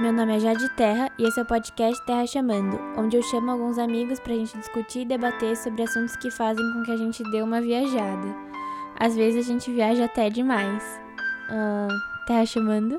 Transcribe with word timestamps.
Meu 0.00 0.14
nome 0.14 0.34
é 0.34 0.40
Jade 0.40 0.66
Terra 0.76 1.12
e 1.18 1.24
esse 1.24 1.38
é 1.38 1.42
o 1.42 1.46
podcast 1.46 2.02
Terra 2.06 2.26
Chamando, 2.26 2.80
onde 2.96 3.18
eu 3.18 3.22
chamo 3.22 3.50
alguns 3.50 3.76
amigos 3.76 4.18
pra 4.18 4.32
gente 4.32 4.56
discutir 4.56 5.00
e 5.00 5.04
debater 5.04 5.54
sobre 5.54 5.82
assuntos 5.82 6.16
que 6.16 6.30
fazem 6.30 6.64
com 6.72 6.82
que 6.84 6.92
a 6.92 6.96
gente 6.96 7.22
dê 7.30 7.42
uma 7.42 7.60
viajada. 7.60 8.34
Às 8.98 9.14
vezes 9.14 9.44
a 9.44 9.52
gente 9.52 9.70
viaja 9.70 10.06
até 10.06 10.30
demais. 10.30 10.82
Ah, 11.50 11.88
terra 12.26 12.46
Chamando? 12.46 12.98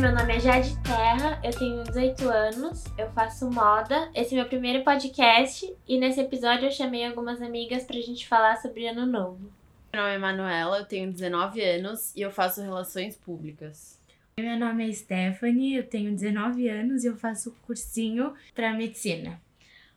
Meu 0.00 0.14
nome 0.14 0.34
é 0.34 0.40
Jade 0.40 0.82
Terra, 0.82 1.38
eu 1.44 1.50
tenho 1.50 1.84
18 1.84 2.26
anos, 2.26 2.86
eu 2.96 3.10
faço 3.10 3.50
moda. 3.50 4.10
Esse 4.14 4.32
é 4.34 4.38
meu 4.38 4.48
primeiro 4.48 4.82
podcast 4.82 5.70
e 5.86 5.98
nesse 5.98 6.18
episódio 6.22 6.68
eu 6.68 6.72
chamei 6.72 7.04
algumas 7.04 7.42
amigas 7.42 7.84
pra 7.84 8.00
gente 8.00 8.26
falar 8.26 8.56
sobre 8.56 8.88
Ano 8.88 9.04
Novo. 9.04 9.52
Meu 9.92 10.02
nome 10.02 10.14
é 10.14 10.18
Manuela, 10.18 10.78
eu 10.78 10.86
tenho 10.86 11.12
19 11.12 11.60
anos 11.60 12.16
e 12.16 12.22
eu 12.22 12.30
faço 12.30 12.62
relações 12.62 13.14
públicas. 13.14 14.00
Meu 14.38 14.58
nome 14.58 14.88
é 14.88 14.90
Stephanie, 14.90 15.76
eu 15.76 15.86
tenho 15.86 16.14
19 16.14 16.66
anos 16.66 17.04
e 17.04 17.06
eu 17.06 17.18
faço 17.18 17.54
cursinho 17.66 18.32
pra 18.54 18.72
medicina. 18.72 19.38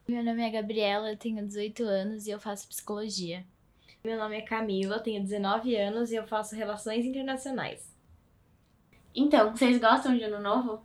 Meu 0.06 0.22
nome 0.22 0.44
é 0.44 0.50
Gabriela, 0.50 1.12
eu 1.12 1.17
tenho 1.17 1.48
18 1.48 1.81
anos 1.81 2.28
e 2.28 2.31
eu 2.31 2.42
faço 2.42 2.67
psicologia. 2.67 3.45
Meu 4.04 4.17
nome 4.17 4.36
é 4.36 4.42
Camila, 4.42 4.98
eu 4.98 5.02
tenho 5.02 5.23
19 5.23 5.78
anos 5.78 6.12
e 6.12 6.16
eu 6.16 6.28
faço 6.28 6.58
relações 6.58 7.06
internacionais. 7.06 7.93
Então, 9.16 9.52
vocês 9.55 9.80
gostam 9.80 10.17
de 10.17 10.23
Ano 10.23 10.41
Novo? 10.41 10.81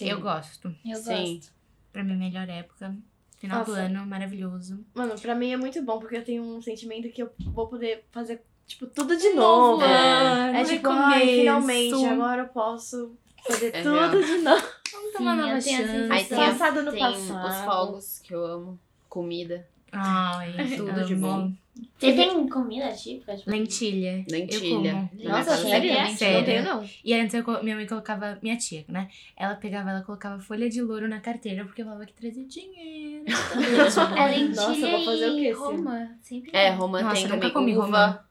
Eu 0.00 0.20
gosto. 0.20 0.74
Eu 0.84 0.96
Sim. 0.96 1.36
gosto. 1.36 1.52
Pra 1.92 2.02
mim, 2.04 2.16
melhor 2.16 2.48
época. 2.48 2.94
Final 3.38 3.64
do 3.64 3.70
Nossa. 3.70 3.82
ano, 3.82 4.06
maravilhoso. 4.06 4.84
Mano, 4.94 5.18
pra 5.20 5.34
mim 5.34 5.52
é 5.52 5.56
muito 5.56 5.80
bom 5.82 5.98
porque 5.98 6.16
eu 6.16 6.24
tenho 6.24 6.42
um 6.42 6.60
sentimento 6.62 7.08
que 7.10 7.22
eu 7.22 7.30
vou 7.52 7.66
poder 7.68 8.04
fazer, 8.10 8.42
tipo, 8.66 8.86
tudo 8.86 9.16
de 9.16 9.30
novo. 9.34 9.82
É. 9.82 10.60
É 10.60 10.64
tipo, 10.64 10.88
ai, 10.88 11.26
finalmente, 11.26 12.04
agora 12.06 12.42
eu 12.42 12.48
posso 12.48 13.14
fazer 13.46 13.74
É 13.74 13.82
tudo 13.82 14.22
de 14.24 14.38
novo. 14.38 14.66
Vamos 14.92 15.10
Sim, 15.10 15.16
tomar 15.18 15.36
eu 15.38 15.46
nova 15.46 15.60
chance. 15.60 16.12
Aí 16.12 16.24
tem, 16.24 16.42
a- 16.42 16.46
Passado 16.50 16.82
no 16.82 16.90
tem 16.90 17.00
passado. 17.00 17.48
os 17.48 17.56
fogos 17.64 18.18
que 18.20 18.34
eu 18.34 18.44
amo, 18.44 18.80
comida, 19.08 19.66
Ai, 19.92 20.52
Tudo 20.76 21.04
de 21.04 21.14
bom. 21.14 21.52
Vocês 21.98 22.14
têm 22.14 22.48
comida 22.48 22.88
típica? 22.92 23.36
Tipo, 23.36 23.50
Lentilha. 23.50 24.24
lentilha. 24.30 25.10
Eu 25.18 25.20
como. 25.22 25.28
Nossa, 25.30 25.56
sério? 25.56 25.90
é? 25.92 25.94
tem. 25.96 26.04
Não 26.10 26.16
Sério. 26.16 26.44
tenho, 26.44 26.64
não. 26.64 26.84
E 27.04 27.14
antes 27.14 27.34
eu 27.34 27.62
minha 27.62 27.76
mãe 27.76 27.86
colocava, 27.86 28.38
minha 28.42 28.56
tia, 28.56 28.84
né? 28.88 29.08
Ela 29.36 29.54
pegava, 29.54 29.90
ela 29.90 30.02
colocava 30.02 30.38
folha 30.40 30.68
de 30.68 30.80
louro 30.82 31.08
na 31.08 31.20
carteira 31.20 31.64
porque 31.64 31.82
falava 31.84 32.04
que 32.06 32.12
trazia 32.14 32.46
dinheiro. 32.46 33.24
É 34.16 34.28
lentilha 34.28 34.48
Nossa, 34.54 34.78
eu 34.80 34.90
vou 34.90 35.04
fazer 35.04 35.30
o 35.30 35.36
quê? 35.36 35.50
Roma. 35.52 36.10
Sempre 36.22 36.50
É, 36.52 36.68
tem. 36.70 36.78
Roma 36.78 37.00
Nossa, 37.02 37.14
tem 37.14 37.24
eu 37.24 37.30
nunca 37.30 37.50
comi 37.50 37.76
uva. 37.76 38.26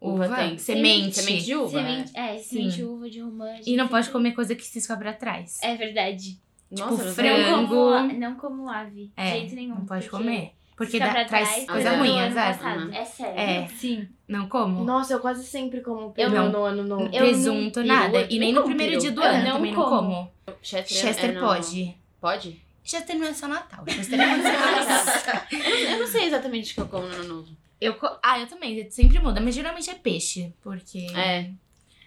Uva, 0.00 0.24
Uva? 0.26 0.36
tem. 0.36 0.58
Semente. 0.58 1.16
Semente 1.16 1.44
de 1.44 1.54
uva. 1.54 1.70
Semente, 1.78 2.12
é, 2.18 2.38
semente 2.38 2.76
de 2.76 2.84
uva 2.84 3.10
de 3.10 3.20
romã. 3.20 3.54
E 3.66 3.76
não 3.76 3.88
pode 3.88 4.08
comer 4.10 4.32
coisa 4.32 4.54
que 4.54 4.64
se 4.64 4.80
sobra 4.80 5.10
atrás. 5.10 5.58
É 5.62 5.74
verdade. 5.76 6.38
Nossa, 6.70 6.92
Tipo, 6.96 7.04
não 7.04 7.14
frango. 7.14 7.50
Não 7.50 7.68
como, 8.08 8.18
não 8.18 8.34
como 8.36 8.68
ave. 8.70 9.12
É, 9.16 9.24
de 9.32 9.38
jeito 9.40 9.54
nenhum. 9.56 9.74
não 9.74 9.86
pode 9.86 10.08
porque 10.08 10.24
comer. 10.24 10.52
Porque 10.80 10.98
dá, 10.98 11.24
traz 11.26 11.66
coisa 11.66 11.90
ruim. 11.98 12.10
Uhum. 12.12 12.92
é 12.94 13.04
sério? 13.04 13.38
É, 13.38 13.68
Sim. 13.68 14.08
não 14.26 14.48
como. 14.48 14.82
Nossa, 14.82 15.12
eu 15.12 15.20
quase 15.20 15.44
sempre 15.46 15.82
como 15.82 16.00
Eu 16.06 16.10
peru 16.10 16.30
não- 16.30 16.50
no 16.50 16.64
ano 16.64 16.82
novo. 16.84 17.10
Presunto, 17.10 17.84
nada. 17.84 18.22
E 18.30 18.38
nem 18.38 18.50
no 18.50 18.64
primeiro 18.64 18.98
dia 18.98 19.10
do 19.12 19.20
ano 19.20 19.44
não 19.44 19.52
também 19.56 19.72
não 19.74 19.82
como. 19.84 20.32
Chester, 20.62 20.96
Chester 20.96 21.30
é 21.30 21.32
no- 21.34 21.40
pode. 21.40 21.94
Pode? 22.18 22.62
Chester 22.82 23.14
não 23.18 23.26
é 23.26 23.34
só 23.34 23.46
Natal. 23.46 23.84
Chester 23.86 24.18
é 24.18 24.36
você 24.36 24.42
vai 25.52 25.92
Eu 25.92 25.98
não 25.98 26.06
sei 26.06 26.24
exatamente 26.24 26.72
o 26.72 26.74
que 26.76 26.80
eu 26.80 26.88
como 26.88 27.06
no 27.06 27.14
ano 27.14 27.24
novo. 27.34 27.48
Eu 27.78 27.94
co- 27.96 28.18
Ah, 28.22 28.40
eu 28.40 28.46
também. 28.46 28.90
Sempre 28.90 29.18
muda. 29.18 29.38
Mas 29.38 29.54
geralmente 29.54 29.90
é 29.90 29.94
peixe. 29.94 30.54
Porque. 30.62 31.06
É. 31.14 31.50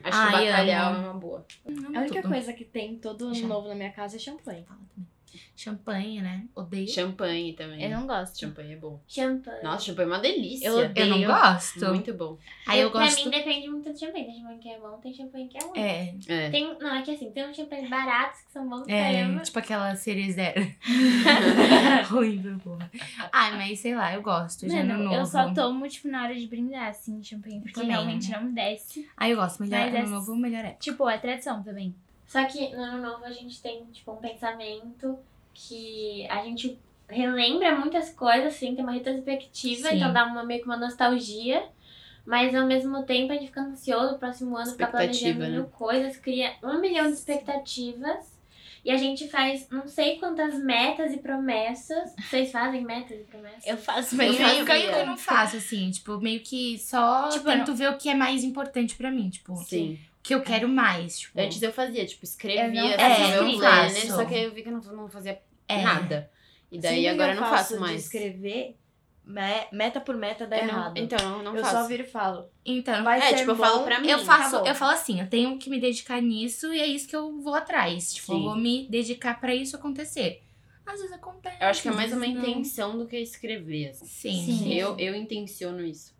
Acho 0.03 0.17
Ai, 0.17 0.31
que 0.45 0.49
bacalhau 0.51 0.95
é 0.95 0.97
uma 0.97 1.13
boa. 1.13 1.45
Não 1.65 1.95
A 1.95 2.01
única 2.01 2.21
tudo. 2.21 2.31
coisa 2.31 2.51
que 2.53 2.65
tem 2.65 2.95
todo 2.97 3.27
ano 3.27 3.47
novo 3.47 3.67
na 3.67 3.75
minha 3.75 3.91
casa 3.91 4.15
é 4.15 4.19
champanhe. 4.19 4.65
Champanhe, 5.55 6.21
né? 6.21 6.45
Odeio. 6.55 6.87
Champanhe 6.87 7.53
também. 7.53 7.83
Eu 7.83 7.89
não 7.91 8.05
gosto. 8.07 8.39
Champanhe 8.39 8.73
é 8.73 8.75
bom. 8.75 8.99
Champanhe. 9.07 9.63
Nossa, 9.63 9.85
champanhe 9.85 10.09
é 10.09 10.11
uma 10.13 10.19
delícia. 10.19 10.67
Eu 10.67 10.79
Eu 10.79 11.05
não 11.07 11.15
odeio. 11.17 11.27
gosto. 11.27 11.85
Muito 11.87 12.13
bom. 12.13 12.37
Aí 12.67 12.79
eu 12.81 12.91
pra 12.91 13.01
gosto. 13.05 13.23
mim 13.25 13.31
depende 13.31 13.67
muito 13.69 13.91
do 13.91 13.97
champanhe. 13.99 14.25
Tem 14.25 14.35
champanhe 14.35 14.59
que 14.59 14.69
é 14.69 14.79
bom, 14.79 14.97
tem 14.97 15.13
champanhe 15.13 15.47
que 15.47 15.57
é 15.57 15.61
ruim. 15.65 15.79
É, 15.79 16.15
É. 16.27 16.49
Tem, 16.49 16.77
não, 16.79 16.95
é 16.95 17.01
que 17.01 17.11
assim, 17.11 17.31
tem 17.31 17.47
uns 17.49 17.55
champanhes 17.55 17.89
baratos 17.89 18.41
que 18.41 18.51
são 18.51 18.67
bons 18.67 18.83
pra 18.83 18.93
é, 18.95 19.13
caramba. 19.21 19.41
tipo 19.41 19.59
aquela 19.59 19.95
série 19.95 20.31
zero. 20.31 20.61
Horrível, 22.11 22.57
porra. 22.59 22.89
Ai, 23.31 23.51
mas 23.57 23.79
sei 23.79 23.95
lá, 23.95 24.13
eu 24.13 24.21
gosto 24.21 24.67
de 24.67 24.75
ano 24.75 24.89
Mano, 24.93 25.03
novo. 25.05 25.15
eu 25.15 25.25
só 25.25 25.53
tomo, 25.53 25.87
tipo, 25.87 26.07
na 26.07 26.23
hora 26.23 26.35
de 26.35 26.47
brindar, 26.47 26.89
assim, 26.89 27.21
champanhe. 27.23 27.59
Porque 27.59 27.73
Também, 27.73 27.91
realmente 27.91 28.29
né? 28.31 28.37
não 28.37 28.45
me 28.45 28.51
desce. 28.53 29.07
Aí 29.17 29.31
eu 29.31 29.37
gosto, 29.37 29.61
melhor 29.63 29.79
Mas 29.79 29.95
ano 29.95 30.07
é- 30.07 30.09
novo, 30.09 30.35
melhor 30.35 30.65
é. 30.65 30.71
Tipo, 30.79 31.09
é 31.09 31.17
tradição 31.17 31.63
também. 31.63 31.95
Só 32.33 32.43
que 32.45 32.69
no 32.69 32.81
ano 32.81 32.99
novo 32.99 33.23
a 33.25 33.31
gente 33.31 33.61
tem, 33.61 33.85
tipo, 33.91 34.11
um 34.11 34.15
pensamento 34.15 35.19
que 35.53 36.25
a 36.27 36.43
gente 36.43 36.79
relembra 37.07 37.75
muitas 37.75 38.09
coisas, 38.09 38.55
assim, 38.55 38.73
tem 38.73 38.83
uma 38.83 38.93
retrospectiva, 38.93 39.89
Sim. 39.89 39.97
então 39.97 40.11
dá 40.11 40.25
uma, 40.25 40.43
meio 40.43 40.59
que 40.59 40.65
uma 40.65 40.75
nostalgia. 40.75 41.63
Mas 42.25 42.55
ao 42.55 42.65
mesmo 42.65 43.03
tempo 43.03 43.31
a 43.31 43.35
gente 43.35 43.47
fica 43.47 43.61
ansioso, 43.61 44.15
o 44.15 44.17
próximo 44.17 44.57
ano 44.57 44.71
fica 44.71 44.87
planejando 44.87 45.41
né? 45.41 45.49
mil 45.49 45.65
coisas, 45.65 46.17
cria 46.17 46.55
um 46.63 46.79
milhão 46.79 47.05
de 47.05 47.13
expectativas. 47.13 48.33
E 48.83 48.89
a 48.89 48.97
gente 48.97 49.29
faz 49.29 49.69
não 49.69 49.87
sei 49.87 50.17
quantas 50.17 50.55
metas 50.55 51.13
e 51.13 51.17
promessas. 51.17 52.15
Vocês 52.17 52.51
fazem 52.51 52.83
metas 52.83 53.19
e 53.19 53.23
promessas? 53.25 53.67
Eu 53.67 53.77
faço, 53.77 54.19
Eu 54.19 54.33
Eu 54.33 54.39
meio 54.39 54.65
que 54.65 54.71
eu 54.71 55.05
não 55.05 55.17
faço, 55.17 55.57
assim, 55.57 55.91
tipo, 55.91 56.17
meio 56.17 56.39
que 56.39 56.79
só 56.79 57.29
Tipo, 57.29 57.45
tento 57.45 57.75
ver 57.75 57.91
o 57.91 57.97
que 57.97 58.09
é 58.09 58.15
mais 58.15 58.43
importante 58.43 58.95
pra 58.95 59.11
mim, 59.11 59.29
tipo, 59.29 59.55
Sim. 59.57 59.99
Que 60.23 60.33
eu 60.33 60.41
quero 60.41 60.67
mais, 60.69 61.19
tipo. 61.19 61.39
Antes 61.39 61.61
eu 61.61 61.71
fazia, 61.73 62.05
tipo, 62.05 62.23
escrevia 62.23 62.63
Eu 62.63 62.71
não- 62.97 63.05
assim, 63.05 63.23
É, 63.23 63.35
no 63.41 63.43
meu 63.47 63.57
planner, 63.59 63.91
faço. 63.91 64.07
só 64.07 64.25
que 64.25 64.33
eu 64.35 64.53
vi 64.53 64.63
que 64.63 64.69
eu 64.69 64.73
não, 64.73 64.81
não 64.95 65.09
fazia 65.09 65.39
É. 65.67 65.81
nada. 65.81 66.31
E 66.71 66.79
daí 66.79 66.95
Sempre 67.03 67.09
agora 67.09 67.33
eu 67.35 67.41
não 67.41 67.49
faço 67.49 67.73
de 67.75 67.79
mais. 67.81 68.03
escrever, 68.03 68.75
me- 69.25 69.67
meta 69.71 69.99
por 70.01 70.15
meta 70.15 70.47
dá 70.47 70.57
não- 70.57 70.63
errado. 70.63 70.97
então, 70.97 71.37
eu 71.37 71.43
não 71.43 71.55
eu 71.55 71.61
faço. 71.63 71.75
só 71.75 71.87
viro 71.87 72.03
e 72.03 72.07
falo. 72.07 72.49
Então, 72.65 73.03
Vai 73.03 73.19
É, 73.19 73.29
ser 73.29 73.35
tipo, 73.39 73.51
eu 73.51 73.55
falo 73.57 73.83
pra 73.83 73.99
mim. 73.99 74.07
eu 74.09 74.19
faço, 74.19 74.55
acabou. 74.55 74.67
eu 74.67 74.75
falo 74.75 74.91
assim, 74.93 75.19
eu 75.19 75.29
tenho 75.29 75.57
que 75.59 75.69
me 75.69 75.79
dedicar 75.79 76.21
nisso 76.21 76.73
e 76.73 76.79
é 76.79 76.87
isso 76.87 77.07
que 77.07 77.15
eu 77.15 77.39
vou 77.41 77.53
atrás. 77.53 78.13
Tipo, 78.13 78.31
eu 78.33 78.37
Sim. 78.37 78.43
vou 78.43 78.55
me 78.55 78.87
dedicar 78.89 79.39
pra 79.39 79.53
isso 79.53 79.75
acontecer. 79.75 80.41
Às 80.85 80.99
vezes 80.99 81.13
acontece. 81.13 81.57
Eu 81.61 81.67
acho 81.67 81.81
que 81.81 81.87
é 81.87 81.91
mais 81.91 82.11
uma 82.11 82.25
não. 82.25 82.27
intenção 82.27 82.97
do 82.97 83.05
que 83.07 83.17
escrever. 83.17 83.89
assim. 83.91 84.05
Sim. 84.05 84.57
Sim. 84.57 84.73
Eu, 84.73 84.97
eu 84.97 85.15
intenciono 85.15 85.79
isso. 85.85 86.13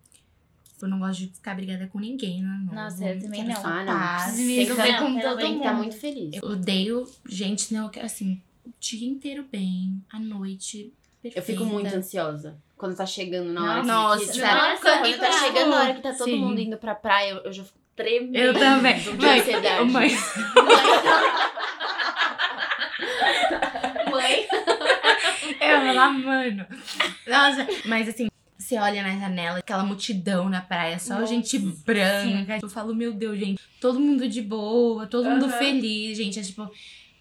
Eu 0.84 0.90
não 0.90 1.00
gosto 1.00 1.20
de 1.20 1.28
ficar 1.28 1.56
brigada 1.56 1.88
com 1.88 2.00
ninguém, 2.00 2.42
né? 2.42 2.60
Não. 2.66 2.74
Nossa, 2.74 3.06
eu 3.06 3.20
também 3.22 3.44
não. 3.46 3.66
Ah, 3.66 3.84
não. 3.84 3.94
paz. 3.94 4.24
Preciso 4.36 4.76
me 4.76 4.88
tá- 4.88 5.00
com 5.00 5.20
todo 5.20 5.38
que 5.38 5.44
mundo. 5.46 5.58
estar 5.58 5.74
muito 5.74 5.96
feliz. 5.98 6.34
Eu 6.34 6.50
odeio 6.50 7.08
gente, 7.28 7.74
não, 7.74 7.84
eu 7.86 7.90
quero, 7.90 8.06
assim, 8.06 8.42
o 8.66 8.72
dia 8.80 9.08
inteiro 9.08 9.46
bem, 9.52 10.02
à 10.12 10.20
noite, 10.20 10.94
perfeita. 11.22 11.40
Eu 11.40 11.44
fico 11.56 11.66
muito 11.66 11.94
ansiosa. 11.96 12.58
Quando 12.78 12.96
tá 12.98 13.06
chegando 13.06 13.52
na 13.54 13.64
hora 13.72 13.82
que- 13.82 13.88
Nossa, 13.88 14.20
que, 14.20 14.26
tipo, 14.26 14.40
sério. 14.40 14.60
quando 14.82 15.00
Nossa, 15.06 15.18
tá 15.20 15.30
e 15.30 15.34
chegando 15.40 15.70
na 15.70 15.76
hora 15.80 15.94
que 15.94 16.02
tá 16.02 16.12
todo 16.14 16.26
Sim. 16.26 16.40
mundo 16.40 16.60
indo 16.60 16.78
pra 16.78 16.94
praia, 16.96 17.32
eu, 17.32 17.38
eu 17.44 17.54
já 17.54 17.64
fico 17.64 17.78
tremendo. 17.96 18.36
Eu 18.36 18.54
também. 18.54 19.00
De 19.00 19.10
Mãe, 19.12 19.40
ansiedade. 19.40 19.86
mãe, 19.92 20.10
Mãe. 24.12 24.48
eu 25.62 25.94
lá, 25.94 26.10
mano. 26.10 26.66
Nossa, 27.28 27.68
mas 27.86 28.10
assim, 28.10 28.28
você 28.64 28.78
olha 28.78 29.04
na 29.04 29.20
janela, 29.20 29.60
aquela 29.60 29.84
multidão 29.84 30.48
na 30.50 30.62
praia, 30.62 30.98
só 31.00 31.16
Nossa, 31.16 31.28
gente 31.28 31.60
branca. 31.60 32.60
Eu 32.62 32.70
falo, 32.70 32.96
meu 32.96 33.14
Deus, 33.14 33.38
gente, 33.38 33.62
todo 33.80 34.00
mundo 34.00 34.28
de 34.28 34.42
boa, 34.42 35.06
todo 35.06 35.30
mundo 35.30 35.46
Aham. 35.46 35.58
feliz, 35.58 36.18
gente. 36.18 36.40
É 36.40 36.44
tipo, 36.44 36.70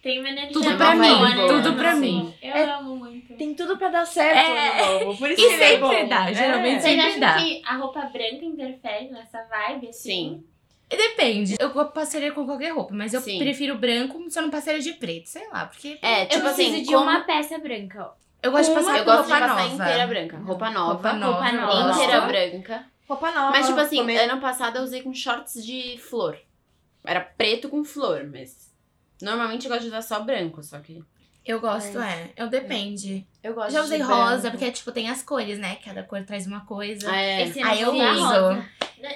Tem 0.01 0.19
uma 0.19 0.29
energia 0.29 0.51
Tudo 0.51 0.65
boa, 0.65 0.75
pra 0.77 0.95
mim, 0.95 1.21
né? 1.21 1.47
tudo 1.47 1.73
pra 1.75 1.93
Sim. 1.95 2.01
mim. 2.01 2.33
Eu 2.41 2.51
É- 2.53 2.63
amo 2.73 2.95
muito. 2.97 3.33
Tem 3.35 3.53
tudo 3.53 3.77
pra 3.77 3.87
dar 3.89 4.05
certo 4.05 4.37
É. 4.37 4.99
novo. 4.99 5.17
Por 5.17 5.31
isso 5.31 5.41
E 5.41 5.47
que 5.47 5.53
é 5.53 5.57
sempre 5.69 5.79
bom. 6.03 6.07
dá, 6.09 6.33
geralmente 6.33 6.75
É. 6.75 6.79
Vocês 6.81 6.83
sempre 7.01 7.05
acham 7.07 7.19
dá. 7.21 7.35
que 7.37 7.61
a 7.65 7.75
roupa 7.77 8.01
branca 8.01 8.43
interfere 8.45 9.09
nessa 9.11 9.43
vibe, 9.45 9.87
assim? 9.89 10.01
Sim. 10.09 10.43
Depende. 10.89 11.55
Eu 11.59 11.69
passaria 11.87 12.31
com 12.33 12.45
qualquer 12.45 12.71
roupa, 12.73 12.93
mas 12.93 13.13
eu 13.13 13.21
Sim. 13.21 13.39
prefiro 13.39 13.77
branco 13.77 14.23
se 14.29 14.37
eu 14.37 14.43
não 14.43 14.49
passaria 14.51 14.81
de 14.81 14.93
preto, 14.93 15.27
sei 15.27 15.47
lá, 15.49 15.65
porque 15.67 15.97
É, 16.01 16.23
Eu 16.23 16.27
tipo 16.27 16.41
preciso 16.43 16.71
assim, 16.73 16.83
de 16.83 16.87
como... 16.93 17.03
uma 17.03 17.21
peça 17.21 17.57
branca, 17.57 18.03
ó. 18.03 18.22
Eu 18.43 18.51
gosto 18.51 18.69
de 18.69 18.75
passar 18.75 18.97
Eu 18.99 19.05
gosto 19.05 19.25
de 19.25 19.31
roupa 19.31 19.47
passar 19.47 19.69
nova. 19.69 19.73
inteira 19.83 20.07
branca. 20.07 20.37
Roupa 20.37 20.69
nova. 20.69 20.93
Roupa 20.93 21.13
nova. 21.13 21.43
Roupa 21.49 21.51
nova. 21.53 21.91
Inteira 22.03 22.21
branca. 22.21 22.85
Roupa 23.07 23.31
nova. 23.31 23.49
Mas, 23.51 23.67
tipo 23.67 23.79
assim, 23.79 23.97
comer- 23.97 24.29
ano 24.29 24.39
passado 24.41 24.77
eu 24.77 24.83
usei 24.83 25.01
com 25.01 25.13
shorts 25.13 25.65
de 25.65 25.97
flor. 25.97 26.37
Era 27.05 27.21
preto 27.21 27.69
com 27.69 27.83
flor, 27.83 28.29
mas. 28.31 28.71
Normalmente 29.21 29.65
eu 29.65 29.69
gosto 29.69 29.81
de 29.83 29.87
usar 29.87 30.01
só 30.01 30.19
branco, 30.19 30.61
só 30.63 30.79
que. 30.79 31.03
Eu 31.45 31.59
gosto, 31.59 31.99
é. 31.99 32.31
Eu 32.37 32.47
depende. 32.47 33.27
eu 33.43 33.53
gosto 33.53 33.71
Já 33.73 33.81
usei 33.81 33.97
de 33.97 34.03
rosa, 34.05 34.37
branco. 34.43 34.57
porque, 34.57 34.71
tipo, 34.71 34.91
tem 34.93 35.09
as 35.09 35.21
cores, 35.21 35.59
né? 35.59 35.75
Cada 35.83 36.01
cor 36.03 36.23
traz 36.23 36.47
uma 36.47 36.61
coisa. 36.65 37.13
É. 37.13 37.43
Esse 37.43 37.61
Aí 37.61 37.81
eu 37.81 37.93
uso. 37.93 38.23
rosa. 38.23 38.65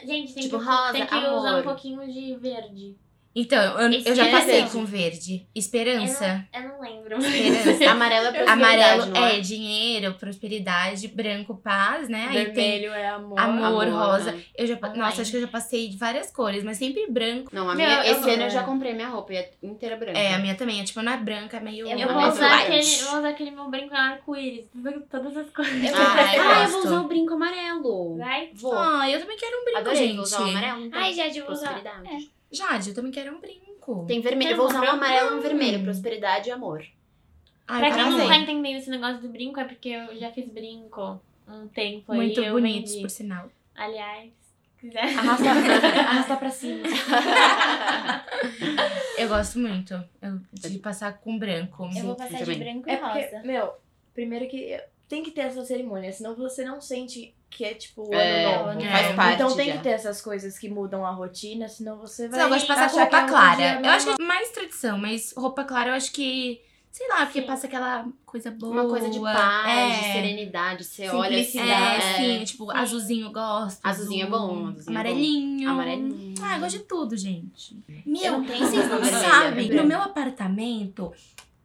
Gente, 0.05 0.33
tem 0.33 0.43
Tipo, 0.43 0.59
que, 0.59 0.65
rosa, 0.65 0.91
tem 0.91 1.05
que 1.05 1.15
usar 1.15 1.55
um 1.59 1.63
pouquinho 1.63 2.05
de 2.11 2.35
verde. 2.35 2.97
Então, 3.39 3.79
eu, 3.79 3.91
eu 4.03 4.15
já 4.15 4.31
passei 4.31 4.61
é 4.61 4.67
com 4.67 4.83
verde. 4.83 5.47
Esperança. 5.53 6.43
Eu 6.51 6.69
não 6.69 6.81
lembro. 6.81 7.19
Esperança. 7.19 7.85
Amarelo 7.91 8.25
é 8.25 8.31
prosperidade, 8.31 8.51
Amarelo 8.51 9.05
não 9.05 9.25
é 9.27 9.39
dinheiro, 9.39 10.13
prosperidade, 10.15 11.07
branco, 11.09 11.55
paz, 11.55 12.09
né? 12.09 12.29
Aí 12.31 12.45
tem 12.45 12.53
Vermelho 12.55 12.91
é 12.93 13.09
amor. 13.09 13.39
amor, 13.39 13.87
rosa. 13.89 14.31
né? 14.31 14.41
Eu 14.57 14.65
já, 14.65 14.75
Não 14.81 14.95
nossa, 14.95 15.21
acho 15.21 15.29
que 15.29 15.37
eu 15.37 15.41
já 15.41 15.47
passei 15.47 15.87
de 15.87 15.97
várias 15.97 16.31
cores, 16.31 16.63
mas 16.63 16.77
sempre 16.77 17.05
branco. 17.11 17.51
Não, 17.53 17.69
a 17.69 17.75
Meu, 17.75 17.85
minha, 17.85 18.05
eu 18.07 18.13
esse 18.13 18.27
ano 18.27 18.41
eu 18.41 18.49
já 18.49 18.63
comprei 18.63 18.93
minha 18.95 19.09
roupa 19.09 19.33
e 19.33 19.37
é 19.37 19.51
inteira 19.61 19.95
branca. 19.95 20.17
É, 20.17 20.33
a 20.33 20.39
minha 20.39 20.55
também. 20.55 20.81
É 20.81 20.83
tipo, 20.83 20.99
não 21.03 21.11
é 21.11 21.17
branca, 21.17 21.57
é 21.57 21.59
meio. 21.59 21.87
Eu 21.87 21.95
Eu 21.95 22.11
vou, 22.11 22.27
usar 22.27 22.61
aquele, 22.61 22.99
eu 22.99 23.05
vou 23.05 23.19
usar 23.19 23.29
aquele 23.29 23.51
meu 23.51 23.69
brinco 23.69 23.93
arco-íris. 23.93 24.65
Todas 25.11 25.37
as 25.37 25.49
cores. 25.51 25.71
Ah, 25.93 26.35
eu 26.35 26.41
ah, 26.41 26.63
eu 26.63 26.69
vou 26.69 26.79
usar 26.79 27.01
o 27.01 27.07
brinco 27.07 27.35
amarelo. 27.35 28.17
Vai? 28.17 28.49
Vou. 28.55 28.73
Ah, 28.73 29.07
eu 29.07 29.19
também 29.19 29.37
quero 29.37 29.61
um 29.61 29.63
brinco, 29.63 29.79
Adorei, 29.79 30.07
gente. 30.07 30.15
vou 30.15 30.23
usar 30.23 30.41
o 30.41 30.49
amarelo. 30.49 30.85
então. 30.85 30.99
Ai, 30.99 31.13
Jade, 31.13 31.37
eu 31.37 31.45
vou 31.45 31.53
usar. 31.53 31.73
Prosperidade. 31.73 32.36
Jade, 32.51 32.89
eu 32.89 32.95
também 32.95 33.11
quero 33.11 33.35
um 33.35 33.39
brinco. 33.39 34.05
Tem 34.07 34.21
vermelho. 34.21 34.51
Eu 34.51 34.57
vou 34.57 34.67
usar 34.67 34.81
um 34.81 34.89
amarelo 34.91 35.35
e 35.35 35.39
um 35.39 35.41
vermelho. 35.41 35.83
Prosperidade 35.83 36.49
e 36.49 36.51
amor. 36.51 36.85
Ai, 37.67 37.79
Pra 37.79 37.91
quem 37.95 38.09
não 38.11 38.27
tá 38.27 38.37
entendendo 38.37 38.77
esse 38.77 38.89
negócio 38.89 39.21
do 39.21 39.29
brinco, 39.29 39.59
é 39.59 39.65
porque 39.65 39.89
eu 39.89 40.17
já 40.17 40.31
fiz 40.31 40.47
brinco 40.47 41.19
um 41.47 41.67
tempo 41.67 42.11
aí. 42.13 42.17
Muito 42.17 42.41
bonitos, 42.51 42.95
por 42.95 43.09
sinal. 43.09 43.49
Aliás, 43.75 44.31
se 44.31 44.87
quiser. 44.87 45.03
Arrasta, 45.03 45.49
arrasta 45.99 46.37
pra 46.37 46.49
cima. 46.49 46.87
Eu 49.17 49.27
gosto 49.29 49.59
muito 49.59 49.93
eu- 50.21 50.39
de 50.69 50.79
passar 50.79 51.17
com 51.17 51.37
branco. 51.37 51.89
Eu 51.95 52.03
vou 52.03 52.15
passar 52.15 52.43
de 52.43 52.55
branco 52.55 52.87
e 52.87 52.91
É 52.91 52.97
porque, 52.97 53.19
rosa. 53.25 53.41
meu, 53.43 53.73
primeiro 54.13 54.47
que 54.47 54.79
tem 55.07 55.23
que 55.23 55.31
ter 55.31 55.41
essa 55.41 55.63
cerimônia, 55.65 56.11
senão 56.11 56.35
você 56.35 56.63
não 56.65 56.81
sente 56.81 57.33
que 57.49 57.63
é 57.63 57.73
tipo 57.73 58.09
o 58.09 58.13
É, 58.13 58.45
ano 58.45 58.65
novo. 58.73 58.79
né? 58.79 58.91
faz 58.91 59.07
É, 59.07 59.13
parte 59.13 59.33
Então 59.35 59.55
tem 59.55 59.67
já. 59.67 59.77
que 59.77 59.83
ter 59.83 59.89
essas 59.91 60.21
coisas 60.21 60.59
que 60.59 60.69
mudam 60.69 61.05
a 61.05 61.11
rotina, 61.11 61.67
senão 61.69 61.97
você 61.97 62.27
vai. 62.27 62.41
Eu 62.43 62.49
gosto 62.49 62.61
de 62.61 62.67
passar 62.67 62.91
com 62.91 62.97
roupa 62.99 63.17
é 63.17 63.23
um 63.23 63.27
clara. 63.27 63.81
Eu 63.83 63.89
acho 63.89 64.05
que 64.15 64.21
é 64.21 64.25
mais 64.25 64.51
tradição, 64.51 64.97
mas 64.97 65.33
roupa 65.35 65.63
clara 65.63 65.91
eu 65.91 65.93
acho 65.95 66.11
que. 66.11 66.61
Sei 66.91 67.07
lá, 67.09 67.25
porque 67.27 67.41
Sim. 67.41 67.47
passa 67.47 67.67
aquela 67.67 68.07
coisa 68.25 68.49
boa. 68.49 68.73
Uma 68.81 68.89
coisa 68.89 69.07
de 69.07 69.19
paz, 69.19 69.99
de 69.99 70.05
é. 70.05 70.13
serenidade. 70.13 70.83
Você 70.83 71.07
olha 71.09 71.39
assim. 71.39 71.59
É, 71.59 71.97
é, 71.97 72.01
sim, 72.17 72.43
tipo, 72.43 72.71
Sim. 72.71 72.77
azulzinho 72.77 73.27
eu 73.27 73.31
gosto. 73.31 73.79
Azulzinho 73.85 74.21
é 74.23 74.27
azul, 74.27 74.37
bom, 74.39 74.45
azulzinho 74.67 74.73
é 74.73 74.83
bom. 74.83 74.91
amarelinho. 74.91 75.69
Amarelinho. 75.69 76.33
Ah, 76.41 76.55
eu 76.55 76.59
gosto 76.59 76.77
de 76.79 76.83
tudo, 76.85 77.15
gente. 77.15 77.77
Eu 77.87 77.95
Meu, 78.05 78.31
não 78.39 78.45
tenho 78.45 78.65
vocês 78.65 78.89
não 78.89 79.03
sabem, 79.21 79.67
branca. 79.67 79.81
no 79.83 79.87
meu 79.87 80.01
apartamento, 80.01 81.13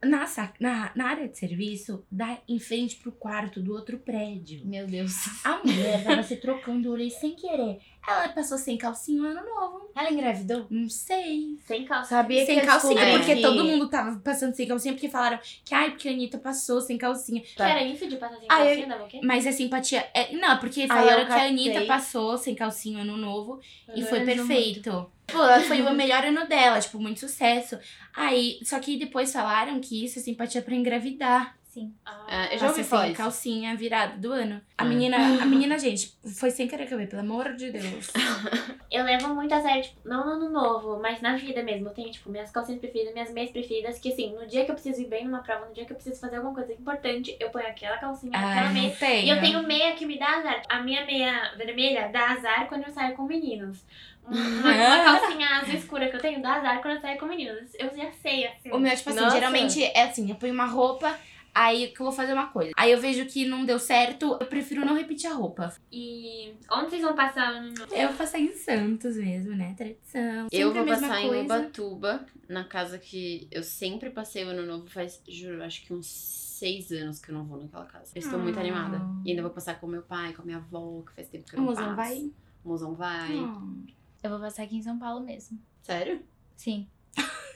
na, 0.05 0.25
na, 0.59 0.91
na 0.95 1.07
área 1.07 1.27
de 1.27 1.37
serviço, 1.37 2.05
dá 2.11 2.37
em 2.47 2.59
frente 2.59 2.95
pro 2.97 3.11
quarto 3.11 3.61
do 3.61 3.73
outro 3.73 3.97
prédio. 3.99 4.61
Meu 4.65 4.85
Deus. 4.87 5.13
A 5.43 5.59
mulher 5.63 6.03
tava 6.03 6.23
se 6.23 6.35
trocando, 6.37 6.87
eu 6.87 6.91
olhei 6.93 7.09
sem 7.09 7.35
querer. 7.35 7.79
Ela 8.05 8.27
passou 8.29 8.57
sem 8.57 8.77
calcinha 8.77 9.21
o 9.21 9.25
ano 9.25 9.41
novo. 9.45 9.89
Ela 9.95 10.11
engravidou? 10.11 10.67
Não 10.69 10.89
sei. 10.89 11.57
Sem 11.65 11.85
calça. 11.85 12.09
Sabia 12.09 12.45
sem 12.45 12.59
que 12.59 12.65
calcinha, 12.65 12.95
descobri 12.95 13.17
porque 13.17 13.35
que- 13.35 13.41
todo 13.41 13.63
mundo 13.63 13.87
tava 13.89 14.19
passando 14.19 14.53
sem 14.53 14.67
calcinha, 14.67 14.93
porque 14.93 15.07
falaram 15.07 15.39
que, 15.63 15.73
ai, 15.73 15.91
porque 15.91 16.09
a 16.09 16.11
Anitta 16.11 16.37
passou 16.37 16.81
sem 16.81 16.97
calcinha. 16.97 17.41
Que 17.41 17.61
era 17.61 17.81
isso 17.83 18.05
de 18.07 18.17
passar 18.17 18.37
sem 18.39 18.47
calcinha, 18.47 18.87
dava 18.87 19.03
o 19.05 19.07
quê? 19.07 19.21
Mas 19.23 19.47
a 19.47 19.51
simpatia. 19.53 20.05
É, 20.13 20.35
não, 20.35 20.57
porque 20.57 20.85
falaram 20.87 21.25
que 21.25 21.31
a 21.31 21.45
Anitta 21.47 21.85
passou 21.85 22.37
sem 22.37 22.53
calcinha 22.53 23.03
ano 23.03 23.15
novo 23.15 23.59
e 23.95 24.03
foi 24.03 24.19
lembro 24.19 24.45
muito. 24.47 25.09
Pô, 25.33 25.39
foi 25.67 25.81
o 25.81 25.93
melhor 25.93 26.23
ano 26.23 26.47
dela, 26.47 26.79
tipo, 26.79 26.99
muito 26.99 27.19
sucesso. 27.19 27.77
Aí, 28.15 28.59
só 28.63 28.79
que 28.79 28.97
depois 28.97 29.33
falaram 29.33 29.81
que 29.81 30.05
isso 30.05 30.19
é 30.19 30.21
simpatia 30.21 30.61
pra 30.61 30.75
engravidar. 30.75 31.57
Sim. 31.73 31.91
É, 32.05 32.35
Ah, 32.35 32.53
eu 32.53 32.59
já 32.59 32.67
ouvi 32.67 32.83
falar 32.83 33.07
isso. 33.07 33.17
calcinha 33.17 33.75
virada 33.75 34.15
do 34.17 34.31
ano. 34.31 34.61
A 34.77 34.85
É. 34.85 34.87
menina, 34.87 35.17
a 35.17 35.45
menina, 35.45 35.79
gente, 35.79 36.13
foi 36.39 36.51
sem 36.51 36.67
querer 36.67 36.85
que 36.85 36.93
eu 36.93 36.99
vi, 36.99 37.07
pelo 37.07 37.21
amor 37.23 37.55
de 37.55 37.71
Deus. 37.71 38.11
Eu 38.91 39.03
levo 39.05 39.29
muito 39.33 39.51
a 39.51 39.59
sério, 39.59 39.81
tipo, 39.81 40.07
não 40.07 40.23
no 40.23 40.31
ano 40.33 40.49
novo, 40.51 40.99
mas 41.01 41.19
na 41.19 41.35
vida 41.35 41.63
mesmo. 41.63 41.87
Eu 41.87 41.93
tenho, 41.95 42.11
tipo, 42.11 42.29
minhas 42.29 42.51
calcinhas 42.51 42.79
preferidas, 42.79 43.11
minhas 43.11 43.31
meias 43.31 43.49
preferidas, 43.49 43.97
que 43.99 44.13
assim, 44.13 44.35
no 44.35 44.45
dia 44.45 44.65
que 44.65 44.69
eu 44.69 44.75
preciso 44.75 45.01
ir 45.01 45.07
bem 45.07 45.25
numa 45.25 45.39
prova, 45.39 45.65
no 45.65 45.73
dia 45.73 45.83
que 45.83 45.91
eu 45.93 45.95
preciso 45.95 46.21
fazer 46.21 46.35
alguma 46.35 46.53
coisa 46.53 46.71
importante, 46.73 47.35
eu 47.39 47.49
ponho 47.49 47.65
aquela 47.65 47.97
calcinha, 47.97 48.37
aquela 48.37 48.67
Ai, 48.67 48.73
meia. 48.73 48.89
não 48.89 48.95
tenho. 48.95 49.25
E 49.25 49.29
eu 49.31 49.39
tenho 49.41 49.63
meia 49.63 49.93
que 49.95 50.05
me 50.05 50.19
dá 50.19 50.27
azar. 50.37 50.61
A 50.69 50.79
minha 50.83 51.03
meia 51.07 51.53
vermelha 51.57 52.07
dá 52.09 52.33
azar 52.33 52.67
quando 52.67 52.83
eu 52.83 52.91
saio 52.93 53.15
com 53.15 53.23
meninos. 53.23 53.83
Uma, 54.23 54.31
uma 54.69 55.03
calcinha 55.19 55.47
azul 55.57 55.73
escura 55.73 56.07
que 56.09 56.15
eu 56.15 56.21
tenho 56.21 56.39
dá 56.39 56.53
azar 56.57 56.79
quando 56.79 56.93
eu 56.97 57.01
saio 57.01 57.17
com 57.19 57.25
meninos. 57.25 57.71
Eu 57.79 57.89
já 57.97 58.11
sei, 58.21 58.45
assim. 58.45 58.71
O 58.71 58.77
meu, 58.77 58.95
tipo 58.95 59.09
assim, 59.09 59.19
Nossa. 59.21 59.35
geralmente 59.35 59.83
é 59.83 60.03
assim, 60.03 60.29
eu 60.29 60.35
ponho 60.35 60.53
uma 60.53 60.67
roupa, 60.67 61.17
aí 61.53 61.89
que 61.89 62.01
eu 62.01 62.05
vou 62.05 62.11
fazer 62.13 62.33
uma 62.33 62.47
coisa. 62.47 62.71
Aí 62.75 62.91
eu 62.91 62.99
vejo 62.99 63.25
que 63.25 63.45
não 63.45 63.65
deu 63.65 63.77
certo, 63.79 64.37
eu 64.39 64.47
prefiro 64.47 64.85
não 64.85 64.95
repetir 64.95 65.29
a 65.29 65.33
roupa. 65.33 65.73
E 65.91 66.53
onde 66.71 66.89
vocês 66.89 67.01
vão 67.01 67.15
passar 67.15 67.53
o 67.53 67.57
ano 67.57 67.73
novo? 67.73 67.93
Eu 67.95 68.07
vou 68.09 68.17
passar 68.17 68.39
em 68.39 68.51
Santos 68.53 69.15
mesmo, 69.17 69.55
né? 69.55 69.73
Tradição. 69.77 70.47
Eu 70.51 70.67
Sempre 70.69 70.79
a 70.79 70.83
vou 70.83 70.85
mesma 70.85 71.07
passar 71.07 71.21
em 71.21 71.27
coisa. 71.27 71.43
Ubatuba, 71.43 72.25
na 72.49 72.63
casa 72.63 72.97
que 72.97 73.47
eu 73.51 73.63
sempre 73.63 74.09
passei 74.09 74.43
o 74.45 74.49
ano 74.49 74.65
novo, 74.65 74.87
faz, 74.89 75.21
juro, 75.27 75.63
acho 75.63 75.85
que 75.85 75.93
uns 75.93 76.07
seis 76.07 76.91
anos 76.91 77.19
que 77.19 77.29
eu 77.29 77.35
não 77.35 77.43
vou 77.45 77.59
naquela 77.61 77.85
casa. 77.85 78.11
Eu 78.15 78.19
estou 78.19 78.39
muito 78.39 78.57
Ah. 78.57 78.61
animada. 78.61 79.01
E 79.25 79.31
ainda 79.31 79.41
vou 79.41 79.51
passar 79.51 79.79
com 79.79 79.87
meu 79.87 80.01
pai, 80.03 80.33
com 80.33 80.41
a 80.41 80.45
minha 80.45 80.57
avó, 80.57 81.01
que 81.01 81.13
faz 81.13 81.27
tempo 81.29 81.45
que 81.45 81.55
eu 81.55 81.59
O 81.59 81.61
não 81.61 81.69
mozão 81.69 81.83
passo. 81.85 81.95
vai? 81.97 82.31
O 82.63 82.69
mozão 82.69 82.95
vai. 82.95 83.31
Hum. 83.33 83.85
Eu 84.23 84.29
vou 84.29 84.39
passar 84.39 84.63
aqui 84.63 84.77
em 84.77 84.81
São 84.81 84.97
Paulo 84.97 85.25
mesmo. 85.25 85.59
Sério? 85.81 86.21
Sim. 86.55 86.87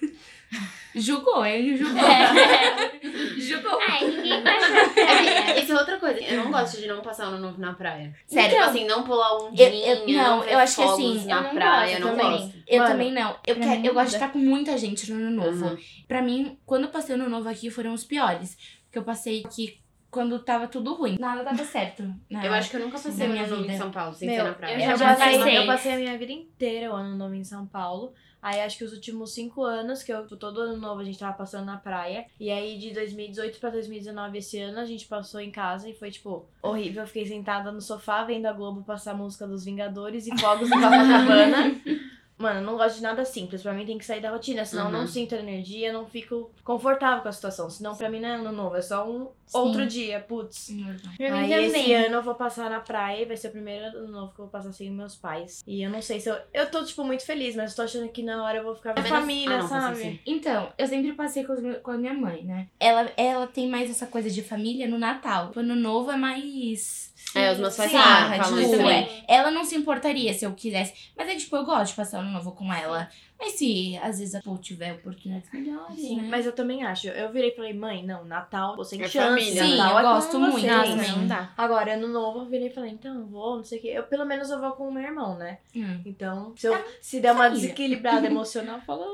Julgou, 0.95 1.45
hein? 1.45 1.77
Julgou. 1.77 2.01
Julgou. 3.37 3.79
Ai, 3.87 4.03
ninguém 4.07 4.41
pra 4.41 4.51
É 4.53 4.59
praia. 4.93 5.59
isso 5.59 5.71
é 5.71 5.75
outra 5.75 5.99
coisa. 5.99 6.19
Eu 6.21 6.43
não 6.43 6.51
gosto 6.51 6.79
de 6.81 6.87
não 6.87 7.01
passar 7.01 7.25
o 7.27 7.33
ano 7.33 7.39
novo 7.47 7.59
na 7.61 7.73
praia. 7.73 8.15
Sério? 8.25 8.49
Tipo 8.49 8.63
assim, 8.63 8.85
não 8.85 9.03
pular 9.03 9.37
um 9.37 9.51
dia, 9.53 9.69
Eu- 9.69 10.07
eu- 10.07 10.17
não, 10.17 10.41
ver 10.41 10.53
eu 10.53 10.57
acho 10.59 10.75
que 10.75 10.81
assim, 10.83 11.25
na 11.25 11.35
eu 11.37 11.43
não 11.43 11.49
praia, 11.51 11.93
eu 11.93 11.99
gosto 12.01 12.05
não 12.05 12.17
também. 12.23 12.39
gosto. 12.41 12.57
Eu 12.67 12.79
Mano, 12.79 12.91
também 12.91 13.11
não. 13.11 13.35
Eu, 13.45 13.55
quero, 13.55 13.85
eu 13.85 13.93
gosto 13.93 14.09
de 14.09 14.15
estar 14.15 14.29
com 14.31 14.39
muita 14.39 14.77
gente 14.77 15.11
no 15.11 15.17
ano 15.19 15.29
novo. 15.45 15.65
Uhum. 15.67 15.77
Pra 16.07 16.21
mim, 16.21 16.57
quando 16.65 16.83
eu 16.85 16.89
passei 16.89 17.15
o 17.15 17.19
ano 17.19 17.29
novo 17.29 17.47
aqui, 17.47 17.69
foram 17.69 17.93
os 17.93 18.03
piores. 18.03 18.57
Porque 18.85 18.97
eu 18.97 19.03
passei 19.03 19.43
aqui 19.45 19.79
quando 20.09 20.39
tava 20.39 20.67
tudo 20.67 20.93
ruim. 20.95 21.17
Nada 21.19 21.43
dava 21.43 21.63
certo. 21.63 22.11
na- 22.29 22.43
Eu 22.43 22.53
acho 22.53 22.71
que 22.71 22.75
eu 22.77 22.79
nunca 22.81 22.93
passei 22.97 23.27
o 23.27 23.29
minha 23.29 23.43
ano 23.43 23.57
novo 23.57 23.69
em. 23.71 23.77
São 23.77 23.91
Paulo, 23.91 24.13
sem 24.15 24.27
Meu, 24.29 24.37
ser 24.37 24.43
na 24.43 24.53
praia. 24.53 24.73
eu 24.83 24.91
Eu, 24.91 24.97
já 24.97 25.13
passei, 25.15 25.37
passei. 25.37 25.57
eu 25.57 25.65
passei 25.67 25.93
a 25.93 25.97
minha 25.97 26.17
vida 26.17 26.31
inteira 26.31 26.91
o 26.91 26.95
ano 26.95 27.15
novo 27.15 27.35
em 27.35 27.43
São 27.43 27.67
Paulo. 27.67 28.13
Aí 28.41 28.61
acho 28.61 28.77
que 28.77 28.83
os 28.83 28.93
últimos 28.93 29.33
cinco 29.33 29.63
anos, 29.63 30.03
que 30.03 30.11
eu 30.11 30.25
todo 30.27 30.61
ano 30.61 30.77
novo 30.77 31.01
a 31.01 31.03
gente 31.03 31.19
tava 31.19 31.37
passando 31.37 31.65
na 31.65 31.77
praia. 31.77 32.25
E 32.39 32.49
aí 32.49 32.77
de 32.77 32.93
2018 32.93 33.59
pra 33.59 33.69
2019 33.69 34.37
esse 34.37 34.59
ano 34.59 34.79
a 34.79 34.85
gente 34.85 35.07
passou 35.07 35.39
em 35.39 35.51
casa 35.51 35.89
e 35.89 35.93
foi 35.93 36.11
tipo 36.11 36.45
horrível. 36.61 37.03
Eu 37.03 37.07
fiquei 37.07 37.25
sentada 37.25 37.71
no 37.71 37.81
sofá 37.81 38.23
vendo 38.23 38.45
a 38.45 38.53
Globo 38.53 38.83
passar 38.83 39.11
a 39.11 39.15
música 39.15 39.47
dos 39.47 39.65
Vingadores 39.65 40.27
e 40.27 40.37
fogos 40.37 40.69
em 40.69 40.73
Copacabana. 40.73 41.81
Mano, 42.37 42.59
eu 42.59 42.63
não 42.63 42.77
gosto 42.77 42.97
de 42.97 43.01
nada 43.01 43.25
simples. 43.25 43.63
Pra 43.63 43.73
mim 43.73 43.85
tem 43.85 43.97
que 43.97 44.05
sair 44.05 44.21
da 44.21 44.29
rotina, 44.29 44.63
senão 44.63 44.85
eu 44.85 44.91
não 44.91 44.99
Uhum. 45.01 45.07
sinto 45.07 45.33
energia, 45.33 45.87
eu 45.87 45.93
não 45.93 46.05
fico 46.05 46.51
confortável 46.63 47.23
com 47.23 47.29
a 47.29 47.31
situação. 47.31 47.69
Senão 47.69 47.95
pra 47.95 48.09
mim 48.09 48.19
não 48.19 48.29
é 48.29 48.33
ano 48.35 48.51
novo, 48.51 48.75
é 48.75 48.81
só 48.81 49.09
um 49.09 49.29
outro 49.53 49.87
dia, 49.87 50.19
putz. 50.19 50.67
Pra 51.17 51.31
mim 51.31 51.53
Aí 51.53 51.65
esse 51.65 51.93
ano 51.93 52.15
eu 52.15 52.21
vou 52.23 52.35
passar 52.35 52.69
na 52.69 52.79
praia 52.79 53.25
vai 53.25 53.35
ser 53.37 53.47
o 53.47 53.51
primeiro 53.51 53.85
ano 53.97 54.07
novo 54.07 54.33
que 54.33 54.39
eu 54.39 54.45
vou 54.45 54.51
passar 54.51 54.71
sem 54.71 54.91
meus 54.91 55.15
pais. 55.15 55.63
E 55.65 55.81
eu 55.81 55.89
não 55.89 56.01
sei 56.01 56.19
se 56.19 56.29
eu. 56.29 56.37
Eu 56.53 56.69
tô, 56.69 56.83
tipo, 56.83 57.03
muito 57.03 57.25
feliz, 57.25 57.55
mas 57.55 57.73
tô 57.73 57.81
achando 57.81 58.07
que 58.09 58.21
na 58.21 58.43
hora 58.43 58.59
eu 58.59 58.63
vou 58.63 58.75
ficar 58.75 58.93
com 58.93 58.99
a 58.99 59.03
família, 59.03 59.55
Ah, 59.55 59.59
não, 59.61 59.67
sabe? 59.67 59.95
sim. 59.95 60.19
Então, 60.25 60.71
eu 60.77 60.85
sempre 60.87 61.13
passei 61.13 61.43
com, 61.43 61.53
meus- 61.59 61.79
com 61.81 61.91
a 61.91 61.97
minha 61.97 62.13
mãe, 62.13 62.43
né? 62.43 62.67
Ela, 62.79 63.09
ela 63.17 63.47
tem 63.47 63.67
mais 63.67 63.89
essa 63.89 64.05
coisa 64.05 64.29
de 64.29 64.43
família 64.43 64.87
no 64.87 64.99
Natal. 64.99 65.51
O 65.55 65.59
ano 65.59 65.75
novo 65.75 66.11
é 66.11 66.17
mais. 66.17 67.07
É, 67.35 67.51
os 67.51 67.57
meus 67.59 67.75
pais 67.75 67.91
Sim, 67.91 67.97
ah, 67.97 68.27
falam 68.37 68.43
tipo, 68.43 68.59
isso 68.59 68.71
também. 68.77 69.03
é. 69.03 69.23
Ela 69.27 69.51
não 69.51 69.63
se 69.65 69.75
importaria 69.75 70.33
se 70.33 70.45
eu 70.45 70.53
quisesse. 70.53 70.93
Mas 71.15 71.27
é 71.29 71.35
tipo, 71.35 71.55
eu 71.55 71.65
gosto 71.65 71.87
de 71.91 71.95
passar 71.95 72.19
o 72.21 72.26
ano 72.27 72.33
novo 72.33 72.51
com 72.51 72.71
ela. 72.73 73.09
Mas 73.39 73.53
se 73.53 73.95
às 73.97 74.19
vezes 74.19 74.33
a 74.35 74.41
Paul 74.41 74.57
tiver 74.57 74.93
oportunidades 74.93 75.49
melhores, 75.51 75.95
Sim, 75.95 76.21
né? 76.21 76.27
mas 76.29 76.45
eu 76.45 76.51
também 76.51 76.83
acho. 76.83 77.07
Eu 77.07 77.31
virei 77.31 77.49
e 77.51 77.55
falei, 77.55 77.73
mãe, 77.73 78.03
não, 78.05 78.25
Natal, 78.25 78.75
você 78.75 78.95
sem 78.95 79.05
É 79.05 79.07
chance. 79.07 79.27
família, 79.29 79.63
Sim, 79.63 79.77
Natal 79.77 79.91
eu 79.93 79.99
é 79.99 80.03
gosto 80.03 80.39
muito. 80.39 80.53
vocês. 80.53 80.71
Nossa, 80.71 80.89
também. 80.89 81.11
não 81.11 81.27
dá. 81.27 81.53
Agora, 81.55 81.93
ano 81.93 82.07
novo, 82.07 82.39
eu 82.39 82.45
virei 82.45 82.67
e 82.67 82.73
falei, 82.73 82.91
então, 82.91 83.15
eu 83.15 83.25
vou, 83.27 83.57
não 83.57 83.63
sei 83.63 83.77
o 83.77 83.81
quê. 83.81 83.87
Eu, 83.89 84.03
pelo 84.03 84.25
menos 84.25 84.49
eu 84.49 84.59
vou 84.59 84.71
com 84.71 84.87
o 84.87 84.91
meu 84.91 85.03
irmão, 85.03 85.37
né? 85.37 85.59
Hum. 85.75 86.01
Então, 86.05 86.53
se, 86.55 86.67
eu, 86.67 86.83
se 86.99 87.19
der 87.19 87.31
uma 87.33 87.49
desequilibrada 87.49 88.25
emocional, 88.27 88.81
fala, 88.81 89.05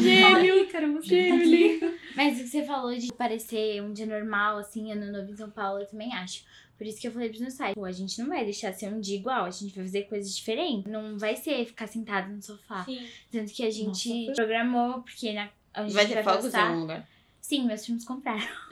Gêmeo, 0.00 0.68
cara, 0.70 0.86
você 0.92 1.28
tá. 1.28 1.86
Mas 2.16 2.38
o 2.38 2.42
que 2.44 2.48
você 2.48 2.62
falou 2.64 2.94
de 2.96 3.12
parecer 3.12 3.82
um 3.82 3.92
dia 3.92 4.06
normal, 4.06 4.58
assim, 4.58 4.92
ano 4.92 5.10
novo 5.10 5.30
em 5.30 5.36
São 5.36 5.50
Paulo, 5.50 5.80
eu 5.80 5.86
também 5.86 6.12
acho. 6.14 6.44
Por 6.78 6.86
isso 6.88 7.00
que 7.00 7.06
eu 7.06 7.12
falei 7.12 7.28
pros 7.28 7.40
meus 7.40 7.54
pais, 7.54 7.74
pô, 7.74 7.84
a 7.84 7.92
gente 7.92 8.18
não 8.20 8.26
vai 8.28 8.44
deixar 8.44 8.72
ser 8.72 8.88
um 8.92 8.98
dia 8.98 9.16
igual, 9.16 9.44
a 9.44 9.50
gente 9.50 9.72
vai 9.72 9.84
fazer 9.84 10.02
coisas 10.04 10.34
diferentes. 10.34 10.90
Não 10.90 11.16
vai 11.16 11.36
ser 11.36 11.64
ficar 11.64 11.86
sentado 11.86 12.32
no 12.32 12.42
sofá. 12.42 12.84
Sim. 12.84 13.06
Tanto 13.30 13.52
que 13.52 13.64
a 13.64 13.70
gente 13.72 14.26
Nossa, 14.26 14.36
programou, 14.36 15.02
porque 15.02 15.32
na, 15.32 15.48
a 15.74 15.82
gente 15.82 15.92
Vai 15.94 16.06
ter 16.06 16.22
fogos 16.22 16.44
em 16.46 16.50
passar... 16.50 16.66
algum 16.68 16.80
lugar? 16.80 17.08
Sim, 17.40 17.66
meus 17.66 17.84
filhos 17.84 18.04
compraram. 18.04 18.38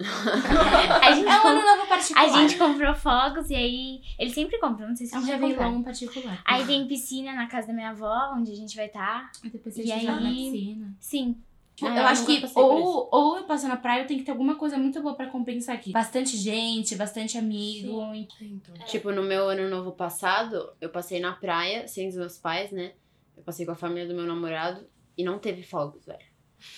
a, 1.02 1.12
gente 1.12 1.26
É 1.28 1.40
um 1.42 1.46
ano 1.48 1.66
novo 1.66 1.88
particular. 1.88 2.24
a 2.24 2.28
gente 2.28 2.56
comprou 2.56 2.94
fogos 2.94 3.50
e 3.50 3.54
aí. 3.54 4.00
Eles 4.18 4.32
sempre 4.32 4.58
compram, 4.58 4.88
não 4.88 4.96
sei 4.96 5.06
se 5.06 5.14
É 5.14 5.18
um 5.18 5.26
já 5.26 5.32
compraram. 5.32 5.54
Réveillon 5.56 5.82
particular. 5.82 6.40
Aí 6.44 6.64
tem 6.64 6.86
piscina 6.86 7.32
na 7.34 7.46
casa 7.48 7.66
da 7.66 7.72
minha 7.72 7.90
avó, 7.90 8.32
onde 8.36 8.52
a 8.52 8.54
gente 8.54 8.76
vai 8.76 8.86
estar. 8.86 9.30
Aí 9.42 9.50
Depois 9.50 9.74
você 9.74 9.82
E 9.82 9.86
joga 9.86 10.20
na 10.20 10.28
aí- 10.28 10.34
piscina. 10.52 10.94
Sim. 11.00 11.36
Ah, 11.82 11.96
eu 11.96 12.06
acho 12.06 12.28
nunca 12.28 12.46
que 12.46 12.58
ou, 12.58 13.08
ou 13.10 13.36
eu 13.38 13.44
passo 13.44 13.66
na 13.66 13.76
praia, 13.76 14.02
eu 14.02 14.06
tenho 14.06 14.20
que 14.20 14.26
ter 14.26 14.32
alguma 14.32 14.54
coisa 14.54 14.76
muito 14.76 15.00
boa 15.00 15.14
pra 15.14 15.26
compensar 15.28 15.74
aqui. 15.74 15.90
Bastante 15.92 16.36
gente, 16.36 16.94
bastante 16.94 17.38
amigo. 17.38 18.02
Então. 18.14 18.74
Tipo, 18.86 19.10
no 19.12 19.22
meu 19.22 19.48
ano 19.48 19.68
novo 19.70 19.90
passado, 19.92 20.70
eu 20.78 20.90
passei 20.90 21.20
na 21.20 21.32
praia, 21.32 21.88
sem 21.88 22.06
os 22.08 22.14
meus 22.16 22.36
pais, 22.36 22.70
né? 22.70 22.92
Eu 23.36 23.42
passei 23.42 23.64
com 23.66 23.72
a 23.72 23.76
família 23.76 24.06
do 24.08 24.14
meu 24.14 24.24
namorado. 24.26 24.86
e 25.16 25.24
não 25.24 25.38
teve 25.38 25.62
fogos, 25.62 26.06
velho. 26.06 26.18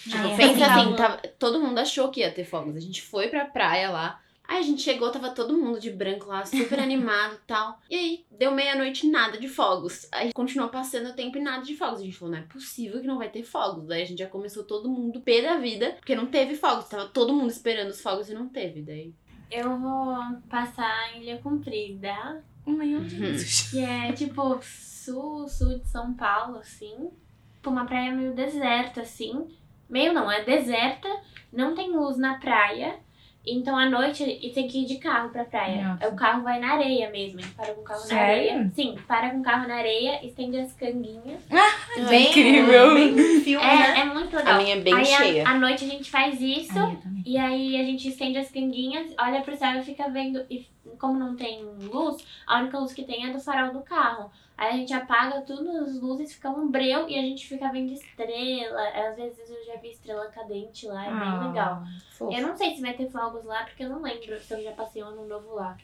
Tipo, 0.02 0.16
Ah, 0.16 0.30
é. 0.30 0.36
pensa 0.36 0.66
assim, 0.66 0.96
Tava- 0.96 1.18
todo 1.38 1.60
mundo 1.60 1.78
achou 1.78 2.10
que 2.10 2.20
ia 2.20 2.32
ter 2.32 2.44
fogos. 2.44 2.74
A 2.74 2.80
gente 2.80 3.00
foi 3.00 3.28
pra 3.28 3.44
praia 3.44 3.88
lá. 3.90 4.20
Aí 4.48 4.58
a 4.58 4.62
gente 4.62 4.82
chegou, 4.82 5.08
tava 5.12 5.30
todo 5.30 5.56
mundo 5.56 5.78
de 5.78 5.90
branco 5.90 6.26
lá, 6.26 6.44
super 6.44 6.80
animado 6.80 7.34
e 7.36 7.46
tal. 7.46 7.78
E 7.88 7.94
aí, 7.94 8.26
deu 8.30 8.50
meia-noite, 8.50 9.06
nada 9.08 9.38
de 9.38 9.46
fogos. 9.48 10.08
Aí 10.10 10.32
continuou 10.32 10.68
passando 10.70 11.10
o 11.10 11.12
tempo 11.14 11.38
e 11.38 11.40
nada 11.40 11.64
de 11.64 11.76
fogos. 11.76 12.00
A 12.00 12.04
gente 12.04 12.16
falou, 12.16 12.34
não 12.34 12.40
é 12.42 12.46
possível 12.46 13.00
que 13.00 13.06
não 13.06 13.18
vai 13.18 13.28
ter 13.28 13.44
fogos. 13.44 13.86
Daí 13.86 14.02
a 14.02 14.06
gente 14.06 14.18
já 14.18 14.26
começou 14.28 14.64
todo 14.64 14.90
mundo 14.90 15.20
pé 15.20 15.40
da 15.40 15.56
vida, 15.58 15.92
porque 16.00 16.16
não 16.16 16.26
teve 16.26 16.56
fogos. 16.56 16.88
Tava 16.88 17.06
todo 17.06 17.32
mundo 17.32 17.50
esperando 17.50 17.90
os 17.90 18.00
fogos 18.00 18.28
e 18.28 18.34
não 18.34 18.48
teve. 18.48 18.82
Daí. 18.82 19.14
Eu 19.50 19.78
vou 19.78 20.16
passar 20.50 21.14
em 21.14 21.22
Ilha 21.22 21.38
Comprida, 21.38 22.42
Meu 22.66 23.00
Deus. 23.00 23.70
que 23.70 23.84
é 23.84 24.12
tipo 24.12 24.58
sul, 24.62 25.48
sul 25.48 25.78
de 25.78 25.88
São 25.88 26.14
Paulo, 26.14 26.58
assim. 26.58 27.10
Tipo, 27.54 27.70
uma 27.70 27.84
praia 27.84 28.12
meio 28.12 28.34
deserta, 28.34 29.00
assim. 29.02 29.46
Meio 29.88 30.12
não, 30.12 30.30
é 30.30 30.42
deserta, 30.44 31.08
não 31.52 31.74
tem 31.74 31.90
luz 31.90 32.16
na 32.16 32.34
praia. 32.38 32.98
Então 33.44 33.76
à 33.76 33.86
noite 33.90 34.22
e 34.22 34.52
tem 34.52 34.68
que 34.68 34.82
ir 34.82 34.86
de 34.86 34.98
carro 34.98 35.30
pra 35.30 35.44
praia. 35.44 35.82
Nossa. 35.88 36.08
O 36.08 36.14
carro 36.14 36.42
vai 36.44 36.60
na 36.60 36.74
areia 36.74 37.10
mesmo. 37.10 37.40
Ele 37.40 37.48
para 37.48 37.74
com 37.74 37.80
o 37.80 37.84
carro 37.84 38.00
na 38.00 38.06
Sério? 38.06 38.50
areia. 38.52 38.70
Sim, 38.72 38.96
para 39.08 39.30
com 39.30 39.40
o 39.40 39.42
carro 39.42 39.66
na 39.66 39.74
areia, 39.74 40.24
estende 40.24 40.58
as 40.58 40.72
canguinhas. 40.74 41.42
Bem 42.08 42.30
incrível. 42.30 42.94
Bem 42.94 43.40
filme, 43.40 43.66
né? 43.66 43.94
É, 43.96 44.00
é 44.00 44.04
muito 44.04 44.34
legal. 44.36 44.54
A 44.54 44.58
minha 44.58 44.76
é 44.76 44.80
bem 44.80 44.94
aí 44.94 45.04
cheia. 45.04 45.48
À, 45.48 45.54
noite 45.58 45.84
a 45.84 45.88
gente 45.88 46.10
faz 46.10 46.40
isso. 46.40 46.72
Também. 46.74 47.22
E 47.24 47.36
aí 47.38 47.80
a 47.80 47.84
gente 47.84 48.08
estende 48.08 48.38
as 48.38 48.50
canguinhas, 48.50 49.12
olha 49.18 49.40
pro 49.42 49.56
céu 49.56 49.78
e 49.78 49.84
fica 49.84 50.08
vendo. 50.08 50.44
E 50.50 50.66
como 50.98 51.18
não 51.18 51.36
tem 51.36 51.62
luz, 51.64 52.24
a 52.46 52.60
única 52.60 52.78
luz 52.78 52.92
que 52.92 53.04
tem 53.04 53.26
é 53.28 53.32
do 53.32 53.40
farol 53.40 53.72
do 53.72 53.80
carro. 53.80 54.30
Aí 54.56 54.68
a 54.68 54.76
gente 54.76 54.92
apaga 54.92 55.40
todas 55.42 55.74
as 55.88 56.00
luzes, 56.00 56.34
fica 56.34 56.50
um 56.50 56.68
breu 56.70 57.08
e 57.08 57.18
a 57.18 57.22
gente 57.22 57.46
fica 57.48 57.68
vendo 57.70 57.92
estrela. 57.92 58.80
Às 59.08 59.16
vezes 59.16 59.50
eu 59.50 59.64
já 59.64 59.76
vi 59.80 59.90
estrela 59.90 60.26
cadente 60.26 60.86
lá, 60.86 61.04
é 61.06 61.10
bem 61.10 61.18
Ah. 61.18 61.46
legal. 61.48 61.82
Fofo. 62.12 62.32
Eu 62.36 62.46
não 62.46 62.56
sei 62.56 62.74
se 62.74 62.80
vai 62.80 62.92
ter 62.94 63.10
fogos 63.10 63.44
lá, 63.44 63.64
porque 63.64 63.82
eu 63.84 63.88
não 63.88 64.02
lembro 64.02 64.38
se 64.38 64.52
eu 64.54 64.62
já 64.62 64.72
passei 64.72 65.02
um 65.02 65.06
ano 65.08 65.26
novo 65.26 65.54
lá. 65.54 65.76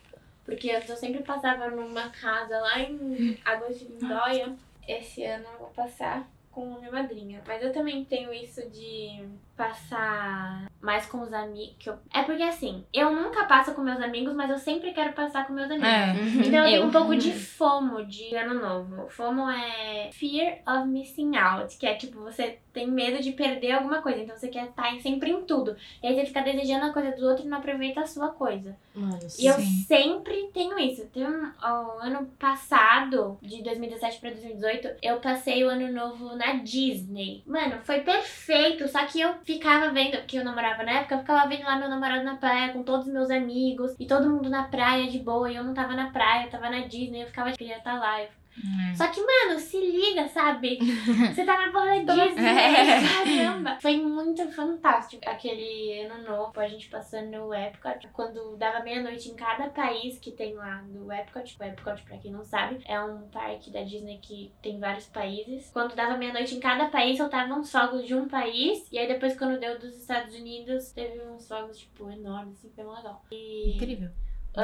Porque 0.45 0.71
antes 0.71 0.89
eu 0.89 0.97
sempre 0.97 1.23
passava 1.23 1.69
numa 1.71 2.09
casa 2.09 2.59
lá 2.61 2.79
em 2.81 3.39
Águas 3.45 3.79
de 3.79 3.85
Lindóia. 3.87 4.57
Esse 4.89 5.23
ano 5.23 5.45
eu 5.53 5.59
vou 5.59 5.69
passar 5.69 6.29
com 6.51 6.79
minha 6.79 6.91
madrinha. 6.91 7.43
Mas 7.47 7.63
eu 7.63 7.73
também 7.73 8.05
tenho 8.05 8.33
isso 8.33 8.69
de 8.71 9.29
passar 9.59 10.71
mais 10.81 11.05
com 11.07 11.21
os 11.21 11.33
amigos. 11.33 11.75
É 12.15 12.23
porque 12.23 12.43
assim, 12.43 12.85
eu 12.95 13.13
nunca 13.13 13.45
passo 13.45 13.75
com 13.75 13.83
meus 13.83 14.01
amigos, 14.01 14.33
mas 14.35 14.49
eu 14.49 14.59
sempre 14.59 14.93
quero 14.93 15.13
passar 15.13 15.47
com 15.47 15.53
meus 15.53 15.69
amigos. 15.71 15.89
É. 15.89 16.13
Então 16.47 16.59
eu 16.61 16.65
tenho 16.65 16.83
Eu. 16.83 16.87
um 16.87 16.91
pouco 16.91 17.17
de 17.17 17.33
FOMO 17.33 18.05
de 18.07 18.35
ano 18.37 18.55
novo. 18.61 19.09
FOMO 19.11 19.51
é 19.51 20.11
Fear 20.13 20.59
of 20.67 20.87
Missing 20.89 21.37
Out, 21.37 21.77
que 21.77 21.87
é 21.87 21.95
tipo, 21.95 22.21
você 22.21 22.59
tem 22.73 22.89
medo 22.89 23.21
de 23.21 23.33
perder 23.33 23.73
alguma 23.73 24.01
coisa, 24.01 24.21
então 24.21 24.37
você 24.37 24.47
quer 24.49 24.67
estar 24.67 24.89
sempre 25.01 25.31
em 25.33 25.43
tudo. 25.43 25.77
E 26.03 26.07
aí 26.07 26.15
você 26.15 26.27
fica 26.27 26.43
desejando 26.43 26.87
a 26.87 26.93
coisa 26.93 27.11
do 27.13 27.27
outro 27.27 27.45
e 27.45 27.49
não 27.49 27.59
aproveita 27.59 28.01
a 28.03 28.07
sua 28.07 28.29
coisa. 28.29 28.77
Mano, 28.95 29.19
E 29.39 29.47
eu 29.47 29.55
Sim. 29.55 29.85
sempre 29.87 30.49
tenho 30.55 30.79
isso. 30.79 31.05
Teve 31.13 31.27
um, 31.27 31.43
o 31.61 31.99
ano 32.01 32.27
passado, 32.39 33.37
de 33.43 33.63
2017 33.63 34.21
pra 34.21 34.31
2018, 34.31 34.89
eu 35.03 35.17
passei 35.19 35.65
o 35.65 35.69
ano 35.69 35.91
novo 35.93 36.37
na 36.37 36.55
Disney. 36.55 37.43
Mano, 37.47 37.79
foi 37.83 38.01
perfeito. 38.01 38.87
Só 38.89 39.05
que 39.07 39.21
eu 39.21 39.35
ficava 39.49 39.91
vendo, 39.91 40.19
porque 40.19 40.39
eu 40.39 40.45
namorava 40.45 40.83
na 40.83 40.93
época, 40.93 41.15
eu 41.15 41.21
ficava 41.21 41.49
vendo 41.49 41.65
lá 41.65 41.77
meu 41.77 41.89
namorado 41.89 42.23
na 42.23 42.37
praia 42.37 42.73
com 42.73 42.83
todos 42.83 43.07
os 43.07 43.13
meus 43.13 43.31
amigos. 43.31 43.95
E 43.99 44.07
todo 44.07 44.29
mundo 44.29 44.51
na 44.51 44.65
praia 44.65 45.09
de 45.11 45.19
boa. 45.19 45.51
E 45.51 45.57
eu 45.57 45.65
não 45.65 45.73
tava 45.73 45.95
na 45.95 46.11
praia, 46.11 46.45
eu 46.45 46.51
tava 46.51 46.69
na 46.69 46.81
Disney. 46.87 47.23
Eu 47.23 47.27
ficava, 47.29 47.53
queria 47.53 47.79
estar 47.79 47.99
lá. 47.99 48.23
Eu 48.23 48.29
Hum. 48.65 48.95
só 48.95 49.07
que, 49.09 49.21
mano, 49.21 49.59
se 49.59 49.79
liga, 49.81 50.27
sabe? 50.29 50.79
Você 51.33 51.45
tá 51.45 51.67
na 51.67 51.73
porra 51.73 52.03
da 52.05 52.15
Disney, 52.27 52.45
É. 52.47 53.01
caramba. 53.45 53.79
Foi 53.81 53.97
muito 53.99 54.47
fantástico 54.51 55.23
aquele 55.27 56.03
ano 56.03 56.25
novo, 56.25 56.59
a 56.61 56.69
gente 56.69 56.89
passando 56.89 57.31
no 57.31 57.55
Epcot. 57.55 58.09
Quando 58.13 58.57
dava 58.57 58.83
meia-noite 58.85 59.29
em 59.31 59.35
cada 59.35 59.69
país 59.69 60.19
que 60.19 60.33
tem 60.33 60.55
lá 60.55 60.83
do 60.89 61.11
Epcot. 61.13 61.57
O 61.61 61.65
Epcot, 61.65 62.03
pra 62.03 62.19
quem 62.19 62.33
não 62.33 62.45
sabe, 62.45 62.81
é 62.87 63.01
um 63.01 63.29
parque 63.29 63.71
da 63.71 63.83
Disney 63.83 64.19
que 64.21 64.53
tem 64.63 64.79
vários 64.79 65.07
países. 65.07 65.71
Quando 65.73 65.95
dava 65.95 66.17
meia-noite 66.17 66.55
em 66.55 66.61
cada 66.61 66.87
país, 66.87 67.17
soltavam 67.19 67.61
uns 67.61 67.71
fogos 67.71 68.05
de 68.07 68.15
um 68.15 68.29
país. 68.29 68.87
E 68.91 68.99
aí 68.99 69.07
depois, 69.07 69.37
quando 69.39 69.59
deu 69.61 69.79
dos 69.79 69.95
Estados 69.97 70.35
Unidos, 70.35 70.91
teve 70.93 71.21
uns 71.29 71.47
fogos, 71.47 71.79
tipo, 71.79 72.11
enormes, 72.11 72.55
assim, 72.59 72.71
foi 72.75 72.85
legal. 72.85 73.23
E 73.31 73.75
Incrível. 73.77 74.11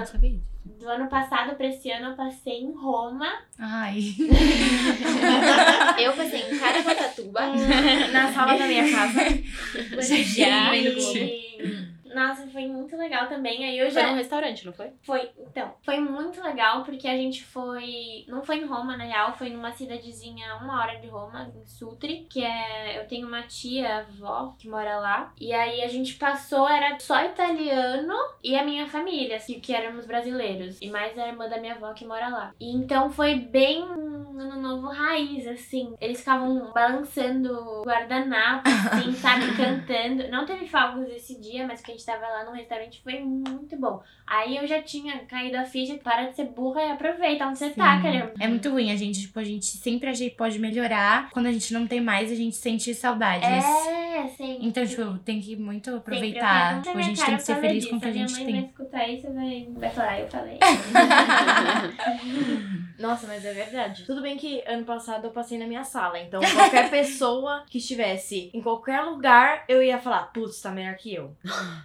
Sabia 0.05 0.31
disso. 0.31 0.45
do 0.65 0.89
ano 0.89 1.09
passado 1.09 1.55
pra 1.57 1.67
esse 1.67 1.91
ano, 1.91 2.09
eu 2.11 2.17
passei 2.17 2.61
em 2.63 2.73
Roma. 2.73 3.27
Ai. 3.59 4.15
Eu 5.99 6.13
passei 6.15 6.41
em 6.41 6.59
Caraguatatuba. 6.59 7.41
Na 8.13 8.33
sala 8.33 8.59
da 8.59 8.67
minha 8.67 8.91
casa. 8.91 9.21
Já. 10.23 10.75
E- 10.77 11.94
Nossa, 12.15 12.47
foi 12.49 12.67
muito 12.67 12.97
legal 12.97 13.29
também. 13.29 13.65
Aí 13.65 13.79
eu 13.79 13.91
Foi 13.91 14.03
já. 14.03 14.09
num 14.09 14.17
restaurante, 14.17 14.65
não 14.65 14.73
foi? 14.73 14.93
Foi, 15.03 15.31
então, 15.39 15.75
foi 15.83 15.99
muito 15.99 16.43
legal 16.43 16.85
porque 16.85 17.09
a 17.09 17.17
gente 17.17 17.45
foi. 17.45 18.25
Não 18.29 18.43
foi 18.43 18.59
em 18.59 18.67
Roma, 18.67 18.97
na 18.97 19.05
real, 19.05 19.33
foi 19.33 19.51
numa 19.51 19.73
cidadezinha 19.73 20.57
uma 20.57 20.81
hora 20.81 20.99
de 21.01 21.09
Roma, 21.09 21.51
em 21.55 21.67
Sutri, 21.67 22.27
que 22.31 22.45
é. 22.45 23.01
Eu 23.01 23.09
tenho 23.09 23.27
uma 23.27 23.43
tia, 23.43 23.99
avó, 23.99 24.55
que 24.59 24.69
mora 24.69 24.99
lá. 24.99 25.33
E 25.41 25.53
aí 25.53 25.83
a 25.83 25.89
gente 25.89 26.15
passou, 26.15 26.69
era 26.69 26.99
só 27.01 27.25
italiano 27.25 28.15
e 28.43 28.57
a 28.57 28.65
minha 28.65 28.87
família, 28.87 29.39
que, 29.39 29.61
que 29.61 29.75
éramos 29.75 30.07
brasileiros. 30.07 30.79
E 30.81 30.89
mais 30.89 31.19
a 31.19 31.29
irmã 31.29 31.49
da 31.49 31.59
minha 31.61 31.75
avó 31.75 31.93
que 31.93 32.05
mora 32.05 32.29
lá. 32.29 32.55
E 32.61 32.75
então 32.75 33.11
foi 33.11 33.35
bem 33.35 33.83
ano 33.83 34.61
novo 34.61 34.89
raiz, 34.89 35.47
assim. 35.47 35.95
Eles 36.01 36.19
ficavam 36.19 36.73
balançando 36.73 37.83
guardanapo, 37.83 38.69
assim, 38.69 39.13
sabe, 39.13 39.45
cantando. 39.57 40.29
Não 40.29 40.45
teve 40.45 40.67
fogos 40.67 41.09
esse 41.09 41.41
dia, 41.41 41.67
mas 41.67 41.81
que 41.81 41.91
a 41.91 41.95
gente 41.95 42.04
tava 42.05 42.27
lá 42.27 42.45
no 42.45 42.53
restaurante 42.53 43.01
foi 43.03 43.21
muito 43.21 43.77
bom. 43.77 44.03
Aí 44.27 44.57
eu 44.57 44.67
já 44.67 44.83
tinha 44.83 45.19
caído 45.21 45.57
a 45.59 45.65
ficha, 45.65 45.97
para 45.99 46.27
de 46.27 46.35
ser 46.37 46.47
burra 46.47 46.83
e 46.83 46.91
aproveita 46.91 47.47
onde 47.47 47.59
você 47.59 47.71
tá, 47.71 47.97
Sim. 47.97 48.03
caramba. 48.03 48.33
É 48.41 48.49
muito 48.49 48.71
ruim, 48.71 48.91
a 48.91 48.97
gente, 48.97 49.21
tipo, 49.21 49.39
a 49.39 49.45
gente 49.45 49.67
sempre 49.67 50.09
a 50.09 50.15
gente 50.15 50.35
pode 50.35 50.59
melhorar. 50.59 51.31
Quando 51.31 51.47
a 51.47 51.53
gente 51.53 51.73
não 51.73 51.87
tem 51.87 52.01
mais, 52.01 52.33
a 52.33 52.35
gente 52.35 52.57
sente 52.57 52.93
saudades. 52.95 53.49
É, 53.49 54.27
sim. 54.29 54.59
Então, 54.63 54.87
tipo, 54.87 55.19
tem 55.19 55.41
que 55.41 55.57
muito 55.57 55.95
aproveitar. 55.95 56.83
Tipo, 56.83 56.99
a 56.99 57.03
gente 57.03 57.25
tem 57.25 57.37
que 57.37 57.43
ser 57.43 57.55
cara 57.55 57.69
feliz 57.69 57.85
por 57.85 57.91
com 57.91 57.97
o 57.97 58.01
que 58.01 58.07
a 58.07 58.13
gente 58.13 58.27
disso. 58.27 58.45
Minha 58.45 58.53
mãe 58.53 58.55
tem. 58.55 58.63
vai 58.63 58.71
escutar 58.71 59.09
isso 59.09 59.33
vai, 59.33 59.69
vai 59.77 59.91
falar, 59.91 60.21
eu 60.21 60.29
falei. 60.29 60.59
Nossa, 62.99 63.27
mas 63.27 63.45
é 63.45 63.53
verdade. 63.53 64.05
Tudo 64.05 64.23
bem 64.23 64.37
que 64.37 64.63
ano 64.67 64.85
passado 64.85 65.27
eu 65.27 65.31
passei 65.31 65.59
na 65.59 65.67
minha 65.67 65.85
sala, 65.85 66.19
então 66.19 66.41
qualquer 66.41 66.91
pessoa 66.91 67.65
que 67.69 67.79
estivesse 67.79 68.51
em 68.55 68.63
qualquer 68.63 69.01
lugar, 69.03 69.65
eu 69.69 69.83
ia 69.83 69.99
falar, 69.99 70.25
putz, 70.33 70.61
tá 70.61 70.71
melhor 70.71 70.95
que 70.95 71.15
eu. 71.15 71.37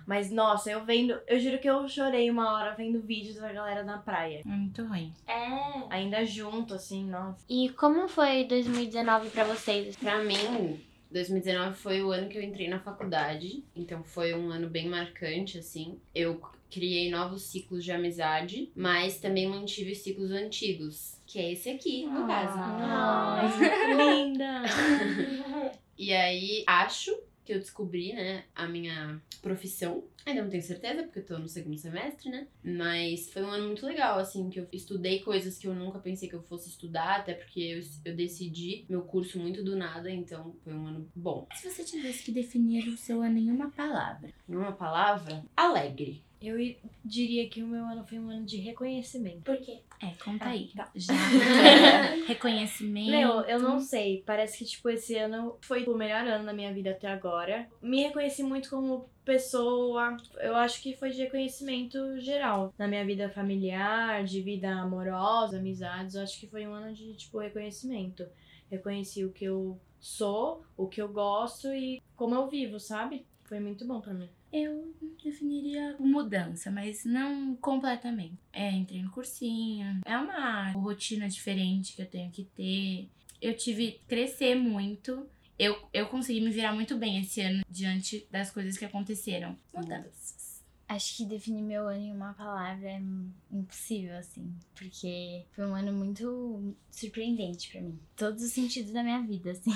Mas 0.09 0.31
nossa, 0.31 0.71
eu 0.71 0.83
vendo, 0.83 1.15
eu 1.27 1.39
juro 1.39 1.59
que 1.59 1.69
eu 1.69 1.87
chorei 1.87 2.31
uma 2.31 2.55
hora 2.55 2.73
vendo 2.73 2.99
vídeos 2.99 3.35
da 3.35 3.53
galera 3.53 3.83
na 3.83 3.99
praia. 3.99 4.41
É 4.43 4.49
muito 4.49 4.83
ruim. 4.83 5.13
É. 5.27 5.83
Ainda 5.91 6.25
junto, 6.25 6.73
assim, 6.73 7.05
nossa. 7.05 7.45
E 7.47 7.69
como 7.69 8.07
foi 8.07 8.43
2019 8.45 9.29
pra 9.29 9.43
vocês? 9.43 9.95
Pra 9.97 10.17
mim, 10.23 10.79
2019 11.11 11.75
foi 11.75 12.01
o 12.01 12.09
ano 12.09 12.27
que 12.27 12.39
eu 12.39 12.41
entrei 12.41 12.67
na 12.67 12.79
faculdade, 12.79 13.63
então 13.75 14.03
foi 14.03 14.33
um 14.33 14.49
ano 14.49 14.67
bem 14.67 14.89
marcante, 14.89 15.59
assim. 15.59 15.99
Eu 16.15 16.41
criei 16.71 17.11
novos 17.11 17.43
ciclos 17.43 17.83
de 17.83 17.91
amizade, 17.91 18.71
mas 18.75 19.19
também 19.19 19.47
mantive 19.47 19.91
os 19.91 19.99
ciclos 19.99 20.31
antigos, 20.31 21.21
que 21.27 21.37
é 21.37 21.51
esse 21.51 21.69
aqui, 21.69 22.07
no 22.07 22.25
caso. 22.25 22.57
Ai, 22.57 24.25
linda! 24.25 24.63
E 25.99 26.13
aí, 26.13 26.63
acho 26.65 27.13
que 27.49 27.55
eu 27.55 27.59
descobri, 27.59 28.13
né, 28.13 28.43
a 28.53 28.67
minha 28.67 29.19
profissão. 29.41 30.03
Ainda 30.23 30.43
não 30.43 30.49
tenho 30.51 30.61
certeza, 30.61 31.01
porque 31.01 31.19
eu 31.19 31.25
tô 31.25 31.39
no 31.39 31.49
segundo 31.49 31.77
semestre, 31.77 32.29
né? 32.29 32.45
Mas 32.63 33.31
foi 33.33 33.41
um 33.41 33.49
ano 33.49 33.65
muito 33.65 33.83
legal, 33.87 34.19
assim, 34.19 34.51
que 34.51 34.59
eu 34.59 34.67
estudei 34.71 35.19
coisas 35.21 35.57
que 35.57 35.67
eu 35.67 35.73
nunca 35.73 35.97
pensei 35.97 36.29
que 36.29 36.35
eu 36.35 36.43
fosse 36.43 36.69
estudar, 36.69 37.21
até 37.21 37.33
porque 37.33 37.59
eu, 37.59 37.81
eu 38.05 38.15
decidi 38.15 38.85
meu 38.87 39.01
curso 39.01 39.39
muito 39.39 39.63
do 39.63 39.75
nada, 39.75 40.11
então 40.11 40.55
foi 40.63 40.73
um 40.73 40.85
ano 40.85 41.09
bom. 41.15 41.47
Se 41.55 41.67
você 41.67 41.83
tivesse 41.83 42.23
que 42.23 42.31
definir 42.31 42.87
o 42.87 42.97
seu 42.97 43.23
ano 43.23 43.39
em 43.39 43.49
uma 43.49 43.71
palavra. 43.71 44.31
Numa 44.47 44.71
palavra, 44.71 45.43
alegre. 45.57 46.23
Eu 46.41 46.59
i- 46.59 46.77
diria 47.03 47.47
que 47.49 47.61
o 47.61 47.67
meu 47.67 47.83
ano 47.83 48.05
foi 48.07 48.17
um 48.19 48.29
ano 48.29 48.45
de 48.45 48.57
reconhecimento. 48.57 49.41
Por 49.43 49.57
quê? 49.57 49.81
É, 50.01 50.07
conta 50.23 50.45
Ah, 50.45 50.49
aí. 50.49 50.71
tá. 50.75 50.89
Já. 50.95 51.13
Reconhecimento. 52.27 53.09
Meu, 53.11 53.41
eu 53.41 53.59
não 53.59 53.79
sei. 53.79 54.23
Parece 54.25 54.57
que, 54.57 54.65
tipo, 54.65 54.89
esse 54.89 55.15
ano 55.15 55.57
foi 55.61 55.83
o 55.85 55.95
melhor 55.95 56.25
ano 56.25 56.45
da 56.45 56.53
minha 56.53 56.73
vida 56.73 56.91
até 56.91 57.07
agora. 57.07 57.67
Me 57.81 58.01
reconheci 58.03 58.43
muito 58.43 58.69
como 58.69 59.09
pessoa. 59.25 60.15
Eu 60.39 60.55
acho 60.55 60.81
que 60.81 60.95
foi 60.95 61.09
de 61.09 61.17
reconhecimento 61.21 62.19
geral. 62.19 62.73
Na 62.77 62.87
minha 62.87 63.05
vida 63.05 63.29
familiar, 63.29 64.23
de 64.23 64.41
vida 64.41 64.69
amorosa, 64.71 65.57
amizades. 65.57 66.15
Eu 66.15 66.23
acho 66.23 66.39
que 66.39 66.47
foi 66.47 66.65
um 66.67 66.73
ano 66.73 66.93
de, 66.93 67.13
tipo, 67.15 67.39
reconhecimento. 67.39 68.25
Reconheci 68.71 69.25
o 69.25 69.31
que 69.31 69.45
eu 69.45 69.79
sou, 69.99 70.63
o 70.77 70.87
que 70.87 71.01
eu 71.01 71.09
gosto 71.09 71.67
e 71.73 72.01
como 72.15 72.35
eu 72.35 72.47
vivo, 72.47 72.79
sabe? 72.79 73.25
Foi 73.43 73.59
muito 73.59 73.85
bom 73.85 73.99
pra 73.99 74.13
mim. 74.13 74.29
Eu 74.51 74.93
definiria 75.23 75.95
mudança, 75.99 76.71
mas 76.71 77.05
não 77.05 77.55
completamente. 77.55 78.37
É, 78.51 78.71
entrei 78.71 79.01
no 79.03 79.11
cursinho. 79.11 80.01
É 80.05 80.17
uma 80.17 80.71
rotina 80.71 81.29
diferente 81.29 81.95
que 81.95 82.01
eu 82.01 82.09
tenho 82.09 82.31
que 82.31 82.43
ter. 82.43 83.09
Eu 83.41 83.55
tive 83.55 84.01
crescer 84.07 84.55
muito 84.55 85.27
eu, 85.59 85.77
eu 85.93 86.07
consegui 86.07 86.39
me 86.39 86.49
virar 86.51 86.71
muito 86.71 86.95
bem 86.97 87.19
esse 87.19 87.41
ano 87.41 87.61
diante 87.69 88.25
das 88.31 88.49
coisas 88.49 88.77
que 88.77 88.85
aconteceram. 88.85 89.57
Mudanças. 89.73 90.63
Acho 90.87 91.17
que 91.17 91.25
definir 91.25 91.61
meu 91.61 91.85
ano 91.87 92.01
em 92.01 92.11
uma 92.13 92.33
palavra 92.33 92.87
é 92.89 93.01
impossível, 93.51 94.17
assim. 94.17 94.55
Porque 94.73 95.45
foi 95.51 95.65
um 95.67 95.75
ano 95.75 95.91
muito 95.91 96.73
surpreendente 96.89 97.69
pra 97.69 97.81
mim. 97.81 97.99
Todos 98.15 98.41
os 98.41 98.53
sentidos 98.53 98.93
da 98.93 99.03
minha 99.03 99.21
vida, 99.21 99.51
assim. 99.51 99.69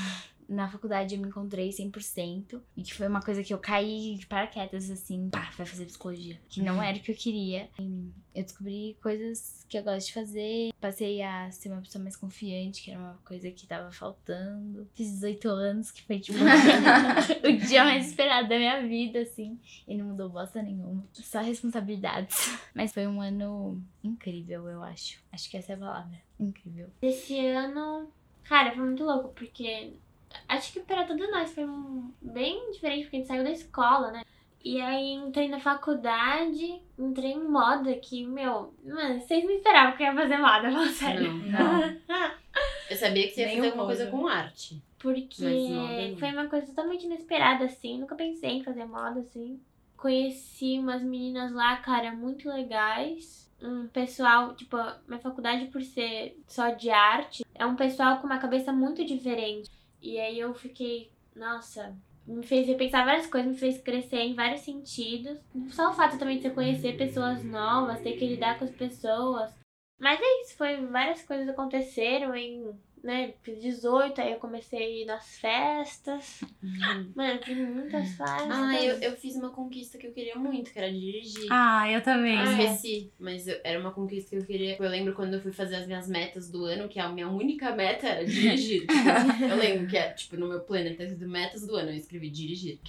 Na 0.48 0.70
faculdade 0.70 1.16
eu 1.16 1.22
me 1.22 1.28
encontrei 1.28 1.70
100%. 1.70 2.62
E 2.76 2.84
que 2.84 2.94
foi 2.94 3.08
uma 3.08 3.22
coisa 3.22 3.44
que 3.44 3.54
eu 3.54 3.60
caí 3.60 4.16
de 4.16 4.26
paraquedas, 4.26 4.90
assim. 4.90 5.30
Pá, 5.30 5.52
vai 5.58 5.66
fazer 5.66 5.86
psicologia. 5.86 6.40
Que 6.50 6.62
não 6.62 6.82
era 6.82 6.98
o 6.98 7.02
que 7.02 7.12
eu 7.12 7.16
queria. 7.16 7.70
E 7.80 8.12
eu 8.36 8.44
descobri 8.44 8.98
coisas 9.02 9.66
que 9.70 9.78
eu 9.78 9.84
gosto 9.84 10.08
de 10.08 10.14
fazer. 10.14 10.74
Passei 10.80 11.22
a 11.22 11.50
ser 11.52 11.70
uma 11.70 11.82
pessoa 11.82 12.02
mais 12.02 12.16
confiante, 12.16 12.84
que 12.84 12.92
era 12.92 13.00
uma 13.00 13.20
coisa 13.26 13.50
que 13.52 13.68
tava 13.68 13.92
faltando. 13.92 14.88
Fiz 14.94 15.12
18 15.12 15.50
anos, 15.50 15.92
que 15.92 16.04
foi 16.04 16.20
tipo 16.20 16.40
o 17.44 17.68
dia 17.68 17.84
mais 17.84 18.08
esperado 18.08 18.50
da 18.50 18.58
minha 18.58 18.82
vida, 18.88 19.20
assim. 19.20 19.60
E 19.88 19.96
não 19.96 20.08
mudou 20.08 20.30
bosta 20.30 20.62
nenhuma. 20.62 21.06
Só 21.14 21.42
responsabilidades. 21.42 22.38
Mas 22.74 22.94
foi 22.94 23.08
um 23.08 23.22
ano 23.22 23.82
incrível, 24.04 24.68
eu 24.68 24.84
acho. 24.84 25.22
Acho 25.32 25.50
que 25.50 25.58
essa 25.58 25.74
é 25.74 25.76
a 25.76 25.80
palavra. 25.80 26.22
Incrível. 26.40 26.90
Esse 27.02 27.40
ano, 27.40 28.12
cara, 28.44 28.74
foi 28.74 28.84
muito 28.84 29.04
louco, 29.04 29.30
porque 29.30 29.94
acho 30.48 30.74
que 30.74 30.80
pra 30.82 31.04
todos 31.06 31.30
nós 31.32 31.54
foi 31.54 31.66
um- 31.66 32.12
bem 32.22 32.72
diferente, 32.72 33.04
porque 33.04 33.18
a 33.18 33.20
gente 33.20 33.28
saiu 33.28 33.44
da 33.44 33.52
escola, 33.52 34.12
né? 34.12 34.24
E 34.64 34.80
aí 34.80 35.12
entrei 35.14 35.50
na 35.50 35.60
faculdade, 35.60 36.82
entrei 36.98 37.32
em 37.34 37.44
moda 37.48 37.94
que, 37.96 38.26
meu, 38.26 38.74
mano, 38.86 39.20
vocês 39.20 39.44
não 39.44 39.52
esperavam 39.52 39.98
que 39.98 40.04
eu 40.04 40.08
ia 40.08 40.16
fazer 40.16 40.38
moda, 40.38 40.72
fala 40.72 40.88
sério. 40.90 41.34
Não. 41.34 42.04
Eu 42.90 42.98
sabia 42.98 43.28
que 43.28 43.34
você 43.34 43.42
ia 43.42 43.48
fazer 43.50 43.62
um 43.62 43.66
alguma 43.66 43.86
coisa 43.86 44.08
com 44.08 44.28
arte. 44.28 44.82
Porque 45.00 45.44
não. 45.44 46.18
foi 46.18 46.32
uma 46.32 46.48
coisa 46.48 46.68
totalmente 46.68 47.06
inesperada, 47.06 47.66
assim. 47.66 48.00
Nunca 48.00 48.16
pensei 48.16 48.52
em 48.52 48.64
fazer 48.64 48.86
moda, 48.86 49.20
assim. 49.22 49.60
Conheci 49.98 50.78
umas 50.80 51.02
meninas 51.02 51.52
lá, 51.52 51.78
cara, 51.78 52.12
muito 52.14 52.48
legais. 52.48 53.52
Um 53.62 53.88
pessoal, 53.88 54.54
tipo, 54.56 54.78
minha 55.08 55.20
faculdade, 55.20 55.66
por 55.68 55.82
ser 55.82 56.38
só 56.48 56.70
de 56.70 56.90
arte, 56.90 57.44
é 57.56 57.66
um 57.66 57.76
pessoal 57.76 58.18
com 58.18 58.28
uma 58.28 58.38
cabeça 58.38 58.72
muito 58.72 59.04
diferente. 59.04 59.70
E 60.04 60.20
aí 60.20 60.38
eu 60.38 60.54
fiquei, 60.54 61.10
nossa, 61.34 61.96
me 62.28 62.46
fez 62.46 62.68
repensar 62.68 63.06
várias 63.06 63.26
coisas, 63.26 63.52
me 63.52 63.58
fez 63.58 63.82
crescer 63.82 64.18
em 64.18 64.36
vários 64.36 64.60
sentidos. 64.60 65.40
Só 65.70 65.90
o 65.90 65.94
fato 65.94 66.20
também 66.20 66.36
de 66.36 66.44
você 66.44 66.50
conhecer 66.50 66.98
pessoas 66.98 67.42
novas, 67.42 68.02
ter 68.02 68.18
que 68.18 68.28
lidar 68.28 68.60
com 68.60 68.66
as 68.66 68.72
pessoas. 68.72 69.50
Mas 69.98 70.20
é 70.22 70.42
isso, 70.42 70.58
foi 70.58 70.86
várias 70.88 71.22
coisas 71.24 71.48
aconteceram 71.48 72.36
em, 72.36 72.78
né, 73.04 73.34
fiz 73.44 73.62
18, 73.62 74.22
aí 74.22 74.32
eu 74.32 74.40
comecei 74.40 74.80
a 74.80 74.90
ir 74.90 75.06
nas 75.06 75.38
festas. 75.38 76.42
Mano, 77.16 77.40
fiz 77.44 77.58
muitas 77.58 78.08
festas. 78.16 78.48
Ah, 78.50 78.82
eu, 78.82 78.96
eu 79.00 79.16
fiz 79.18 79.36
uma 79.36 79.50
conquista 79.50 79.98
que 79.98 80.08
eu 80.08 80.14
queria 80.14 80.36
muito, 80.36 80.72
que 80.72 80.80
era 80.80 80.92
dirigir. 80.92 81.48
Ah, 81.52 81.92
eu 81.92 82.02
também. 82.02 82.38
Eu 82.40 82.46
esqueci, 82.46 83.12
mas 83.20 83.48
eu- 83.48 83.60
era 83.64 83.80
uma 83.80 83.92
conquista 83.92 84.30
que 84.30 84.42
eu 84.42 84.46
queria. 84.46 84.78
Eu 84.80 84.90
lembro 84.90 85.14
quando 85.14 85.34
eu 85.34 85.42
fui 85.42 85.52
fazer 85.52 85.76
as 85.76 85.86
minhas 85.88 86.08
metas 86.08 86.50
do 86.50 86.64
ano, 86.66 86.88
que 86.88 87.00
a 87.00 87.10
minha 87.10 87.28
única 87.28 87.76
meta 87.76 88.08
era 88.08 88.26
dirigir. 88.26 88.88
Tipo, 88.88 89.44
eu 89.52 89.58
lembro 89.58 89.86
que, 89.88 89.98
é, 89.98 90.12
tipo, 90.14 90.38
no 90.38 90.48
meu 90.48 90.62
planner 90.62 90.96
tá 90.98 91.04
metas 91.28 91.68
do 91.68 91.76
ano, 91.76 91.90
eu 91.92 91.96
escrevi 91.96 92.30
dirigir. 92.30 92.80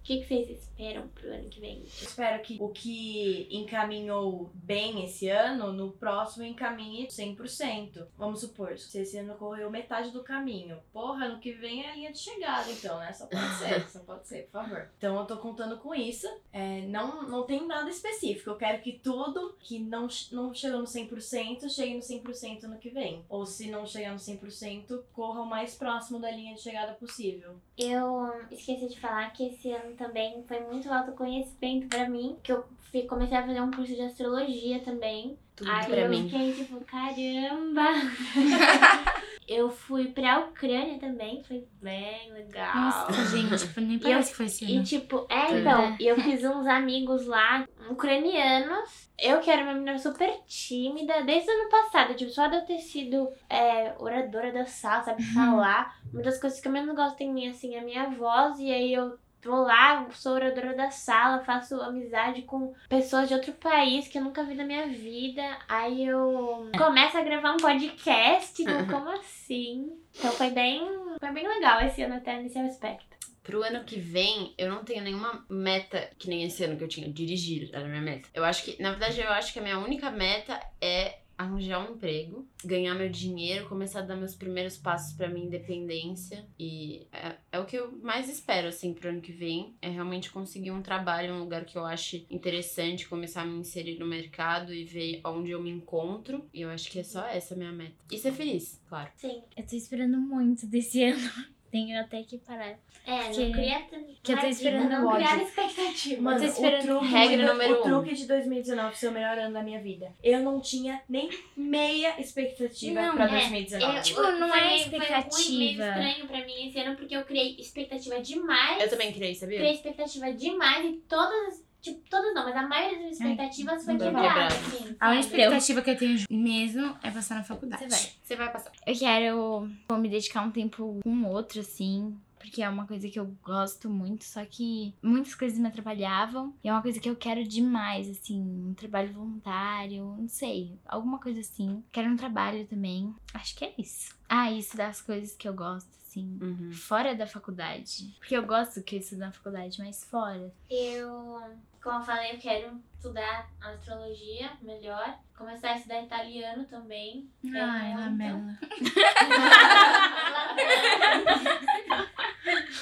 O 0.00 0.02
que, 0.02 0.22
que, 0.22 0.26
vocês 0.26 0.50
esperam 0.50 1.06
pro 1.08 1.32
ano 1.32 1.48
que 1.48 1.60
vem? 1.60 1.82
Espero 1.84 2.42
que 2.42 2.56
o 2.58 2.70
que 2.70 3.46
encaminhou 3.50 4.50
bem 4.54 5.04
esse 5.04 5.28
ano, 5.28 5.72
no 5.72 5.92
próximo 5.92 6.44
encaminhe 6.44 7.06
100%. 7.06 8.06
Vamos 8.16 8.40
supor, 8.40 8.78
se 8.78 8.98
esse 8.98 9.18
ano 9.18 9.34
correu 9.34 9.70
metade 9.70 10.10
do 10.10 10.24
caminho. 10.24 10.80
Porra, 10.92 11.26
ano 11.26 11.38
que 11.38 11.52
vem 11.52 11.84
é 11.84 11.90
a 11.90 11.94
linha 11.94 12.12
de 12.12 12.18
chegada, 12.18 12.70
então, 12.72 12.98
né? 12.98 13.12
Só 13.12 13.26
pode 13.26 13.54
ser, 13.56 13.86
só 13.90 14.00
pode 14.00 14.26
ser, 14.26 14.44
por 14.44 14.62
favor. 14.62 14.90
Então 14.96 15.18
eu 15.18 15.26
tô 15.26 15.36
contando 15.36 15.78
com 15.78 15.94
isso. 15.94 16.26
É, 16.50 16.80
não, 16.86 17.28
não 17.28 17.44
tem 17.44 17.66
nada 17.66 17.90
específico. 17.90 18.50
Eu 18.50 18.56
quero 18.56 18.80
que 18.80 18.98
tudo 18.98 19.54
que 19.60 19.78
não, 19.78 20.08
não 20.32 20.52
chegou 20.54 20.80
no 20.80 20.86
100% 20.86 21.68
chegue 21.68 21.94
no 21.94 22.00
100% 22.00 22.62
no 22.62 22.78
que 22.78 22.88
vem. 22.88 23.24
Ou 23.28 23.44
se 23.44 23.70
não 23.70 23.86
chegar 23.86 24.12
no 24.12 24.18
100%, 24.18 25.02
corra 25.12 25.42
o 25.42 25.46
mais 25.46 25.74
próximo 25.74 26.18
da 26.18 26.30
linha 26.30 26.54
de 26.54 26.62
chegada 26.62 26.94
possível. 26.94 27.56
Eu 27.76 28.46
esqueci 28.50 28.88
de 28.88 28.98
falar 28.98 29.30
que 29.32 29.46
esse 29.46 29.70
ano 29.70 29.89
também 29.96 30.42
foi 30.46 30.60
muito 30.60 30.90
autoconhecimento 30.92 31.88
pra 31.88 32.08
mim, 32.08 32.36
que 32.42 32.52
eu 32.52 32.64
comecei 33.08 33.36
a 33.36 33.46
fazer 33.46 33.60
um 33.60 33.70
curso 33.70 33.94
de 33.94 34.02
astrologia 34.02 34.80
também. 34.80 35.38
Tudo 35.56 35.70
Aí 35.70 35.86
pra 35.86 36.00
eu 36.00 36.08
mim. 36.08 36.28
fiquei 36.28 36.54
tipo, 36.54 36.80
caramba! 36.84 37.82
eu 39.46 39.68
fui 39.68 40.08
pra 40.08 40.38
Ucrânia 40.40 40.98
também, 40.98 41.42
foi 41.44 41.66
bem 41.82 42.32
legal. 42.32 42.74
Nossa, 42.74 43.36
gente, 43.36 43.80
nem 43.80 43.98
parece 43.98 44.30
que 44.30 44.36
foi 44.36 44.46
esse 44.46 44.64
E 44.64 44.76
ano. 44.76 44.84
tipo, 44.84 45.26
é, 45.28 45.58
então, 45.58 45.96
e 46.00 46.06
eu 46.06 46.16
fiz 46.16 46.42
uns 46.44 46.66
amigos 46.66 47.26
lá, 47.26 47.66
ucranianos. 47.90 49.10
Eu 49.18 49.40
que 49.40 49.50
era 49.50 49.62
uma 49.62 49.74
menina 49.74 49.98
super 49.98 50.32
tímida 50.46 51.22
desde 51.24 51.50
o 51.50 51.52
ano 51.60 51.68
passado, 51.70 52.14
tipo, 52.14 52.30
só 52.30 52.46
de 52.46 52.56
eu 52.56 52.64
ter 52.64 52.78
sido 52.78 53.28
é, 53.48 53.94
oradora 53.98 54.50
da 54.52 54.64
sala, 54.64 55.02
sabe, 55.02 55.22
falar. 55.34 55.98
Uma 56.12 56.22
das 56.22 56.40
coisas 56.40 56.58
que 56.60 56.66
eu 56.68 56.72
menos 56.72 56.94
gosto 56.96 57.20
em 57.20 57.32
mim, 57.32 57.48
assim, 57.48 57.74
é 57.74 57.80
a 57.80 57.84
minha 57.84 58.08
voz, 58.08 58.58
e 58.58 58.72
aí 58.72 58.94
eu 58.94 59.18
vou 59.42 59.62
lá, 59.62 60.06
sou 60.12 60.32
oradora 60.32 60.74
da 60.74 60.90
sala, 60.90 61.44
faço 61.44 61.80
amizade 61.80 62.42
com 62.42 62.74
pessoas 62.88 63.28
de 63.28 63.34
outro 63.34 63.52
país 63.54 64.08
que 64.08 64.18
eu 64.18 64.24
nunca 64.24 64.44
vi 64.44 64.54
na 64.54 64.64
minha 64.64 64.86
vida. 64.88 65.42
Aí 65.68 66.04
eu 66.04 66.70
começo 66.76 67.16
a 67.16 67.22
gravar 67.22 67.52
um 67.52 67.58
podcast, 67.58 68.54
tipo, 68.54 68.70
como 68.90 69.08
assim? 69.10 69.90
Então 70.18 70.32
foi 70.32 70.50
bem, 70.50 70.86
foi 71.18 71.32
bem 71.32 71.48
legal 71.48 71.80
esse 71.82 72.02
ano 72.02 72.16
até 72.16 72.40
nesse 72.40 72.58
aspecto. 72.58 73.10
Pro 73.42 73.62
ano 73.62 73.84
que 73.84 73.98
vem, 73.98 74.54
eu 74.58 74.70
não 74.70 74.84
tenho 74.84 75.02
nenhuma 75.02 75.44
meta 75.48 76.10
que 76.18 76.28
nem 76.28 76.44
esse 76.44 76.62
ano 76.62 76.76
que 76.76 76.84
eu 76.84 76.88
tinha, 76.88 77.10
dirigir, 77.10 77.70
era 77.72 77.86
a 77.86 77.88
minha 77.88 78.02
meta. 78.02 78.28
Eu 78.34 78.44
acho 78.44 78.62
que, 78.62 78.80
na 78.80 78.90
verdade, 78.90 79.20
eu 79.20 79.30
acho 79.30 79.52
que 79.52 79.58
a 79.58 79.62
minha 79.62 79.78
única 79.78 80.10
meta 80.10 80.60
é 80.80 81.19
arranjar 81.40 81.80
um 81.80 81.94
emprego, 81.94 82.46
ganhar 82.64 82.94
meu 82.94 83.08
dinheiro, 83.08 83.68
começar 83.68 84.00
a 84.00 84.02
dar 84.02 84.16
meus 84.16 84.34
primeiros 84.34 84.76
passos 84.76 85.14
pra 85.16 85.28
minha 85.28 85.46
independência. 85.46 86.44
E 86.58 87.06
é, 87.12 87.36
é 87.52 87.58
o 87.58 87.64
que 87.64 87.76
eu 87.76 87.92
mais 88.02 88.28
espero, 88.28 88.68
assim, 88.68 88.92
pro 88.92 89.08
ano 89.08 89.20
que 89.20 89.32
vem. 89.32 89.74
É 89.80 89.88
realmente 89.88 90.30
conseguir 90.30 90.70
um 90.70 90.82
trabalho, 90.82 91.34
um 91.34 91.40
lugar 91.40 91.64
que 91.64 91.76
eu 91.76 91.84
ache 91.84 92.26
interessante, 92.30 93.08
começar 93.08 93.42
a 93.42 93.46
me 93.46 93.58
inserir 93.58 93.98
no 93.98 94.06
mercado 94.06 94.74
e 94.74 94.84
ver 94.84 95.20
onde 95.24 95.50
eu 95.50 95.62
me 95.62 95.70
encontro. 95.70 96.44
E 96.52 96.60
eu 96.60 96.70
acho 96.70 96.90
que 96.90 96.98
é 96.98 97.04
só 97.04 97.26
essa 97.26 97.54
a 97.54 97.56
minha 97.56 97.72
meta. 97.72 97.94
E 98.10 98.18
ser 98.18 98.32
feliz, 98.32 98.80
claro. 98.88 99.10
Sim. 99.16 99.42
Eu 99.56 99.66
tô 99.66 99.76
esperando 99.76 100.18
muito 100.20 100.66
desse 100.66 101.02
ano. 101.02 101.30
Tenho 101.70 102.00
até 102.00 102.22
que 102.24 102.38
parar. 102.38 102.76
É, 103.06 103.22
Porque- 103.24 103.44
não 103.46 103.52
cria. 103.52 103.80
que 104.22 104.32
eu 104.32 104.38
tô 104.38 104.46
esperando 104.46 104.88
não 104.90 105.14
criar 105.14 105.40
expectativa. 105.42 106.20
Mano, 106.22 106.38
tô 106.40 106.44
esperando 106.46 106.82
o 106.82 106.98
truque, 106.98 107.06
regra 107.06 107.36
de- 107.36 107.44
número 107.44 107.74
o 107.74 107.78
um. 107.78 107.82
truque 107.82 108.14
de 108.14 108.26
2019 108.26 108.96
ser 108.96 109.08
o 109.08 109.12
melhor 109.12 109.38
ano 109.38 109.54
da 109.54 109.62
minha 109.62 109.80
vida. 109.80 110.12
Eu 110.22 110.40
não 110.40 110.60
tinha 110.60 111.00
nem 111.08 111.30
meia 111.56 112.20
expectativa 112.20 113.00
Não, 113.00 113.14
pra 113.14 113.24
é, 113.26 113.28
2019. 113.28 113.96
Eu- 113.96 114.02
Tipo, 114.02 114.20
não 114.22 114.48
foi, 114.48 114.58
é 114.58 114.62
Foi 114.68 114.76
expectativa. 114.76 115.58
meio 115.58 115.70
estranho 115.70 116.26
pra 116.26 116.44
mim 116.44 116.68
esse 116.68 116.78
ano, 116.80 116.96
porque 116.96 117.16
eu 117.16 117.24
criei 117.24 117.56
expectativa 117.58 118.20
demais. 118.20 118.82
Eu 118.82 118.90
também 118.90 119.12
criei, 119.12 119.34
sabia? 119.34 119.58
Criei 119.58 119.74
expectativa 119.74 120.32
demais 120.32 120.84
e 120.84 120.92
todas, 121.08 121.64
tipo, 121.80 122.00
todas 122.08 122.34
não, 122.34 122.44
mas 122.44 122.56
a 122.56 122.62
maioria 122.66 122.98
das 123.04 123.12
expectativas 123.12 123.84
foi 123.84 123.98
quebrada, 123.98 124.46
assim. 124.46 124.96
A 124.98 125.10
única 125.10 125.26
expectativa 125.26 125.82
que 125.82 125.90
eu 125.90 125.96
tenho 125.96 126.24
mesmo 126.30 126.96
é 127.02 127.10
passar 127.10 127.36
na 127.36 127.44
faculdade. 127.44 127.84
Você 127.84 127.88
vai. 127.88 128.12
Você 128.22 128.36
vai 128.36 128.52
passar. 128.52 128.72
Eu 128.86 128.98
quero 128.98 129.70
vou 129.88 129.98
me 129.98 130.08
dedicar 130.08 130.42
um 130.42 130.50
tempo 130.50 131.00
com 131.02 131.24
outro, 131.24 131.60
assim. 131.60 132.16
Porque 132.40 132.62
é 132.62 132.68
uma 132.68 132.86
coisa 132.86 133.08
que 133.08 133.20
eu 133.20 133.26
gosto 133.42 133.90
muito, 133.90 134.24
só 134.24 134.42
que 134.46 134.94
muitas 135.02 135.34
coisas 135.34 135.58
me 135.58 135.68
atrapalhavam. 135.68 136.54
E 136.64 136.68
é 136.68 136.72
uma 136.72 136.80
coisa 136.80 136.98
que 136.98 137.08
eu 137.08 137.14
quero 137.14 137.46
demais, 137.46 138.08
assim. 138.08 138.40
Um 138.40 138.72
trabalho 138.74 139.12
voluntário, 139.12 140.16
não 140.18 140.26
sei. 140.26 140.78
Alguma 140.86 141.20
coisa 141.20 141.40
assim. 141.40 141.84
Quero 141.92 142.08
um 142.08 142.16
trabalho 142.16 142.66
também. 142.66 143.14
Acho 143.34 143.54
que 143.54 143.66
é 143.66 143.74
isso. 143.76 144.16
Ah, 144.26 144.50
isso 144.50 144.74
das 144.74 145.02
coisas 145.02 145.36
que 145.36 145.46
eu 145.46 145.52
gosto, 145.52 145.90
assim. 146.02 146.38
Uhum. 146.40 146.72
Fora 146.72 147.14
da 147.14 147.26
faculdade. 147.26 148.14
Porque 148.18 148.34
eu 148.36 148.46
gosto 148.46 148.82
que 148.82 148.96
eu 148.96 149.00
estudo 149.00 149.18
na 149.18 149.32
faculdade, 149.32 149.78
mas 149.78 150.02
fora. 150.04 150.50
Eu, 150.70 151.42
como 151.82 151.98
eu 151.98 152.04
falei, 152.04 152.32
eu 152.32 152.38
quero 152.38 152.80
estudar 152.94 153.50
astrologia 153.60 154.52
melhor. 154.62 155.18
Começar 155.36 155.72
a 155.72 155.76
estudar 155.76 156.02
italiano 156.02 156.64
também. 156.64 157.28
Ai, 157.44 157.92
É 157.92 158.08
muito. 158.08 158.58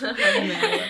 Lamela. 0.00 0.88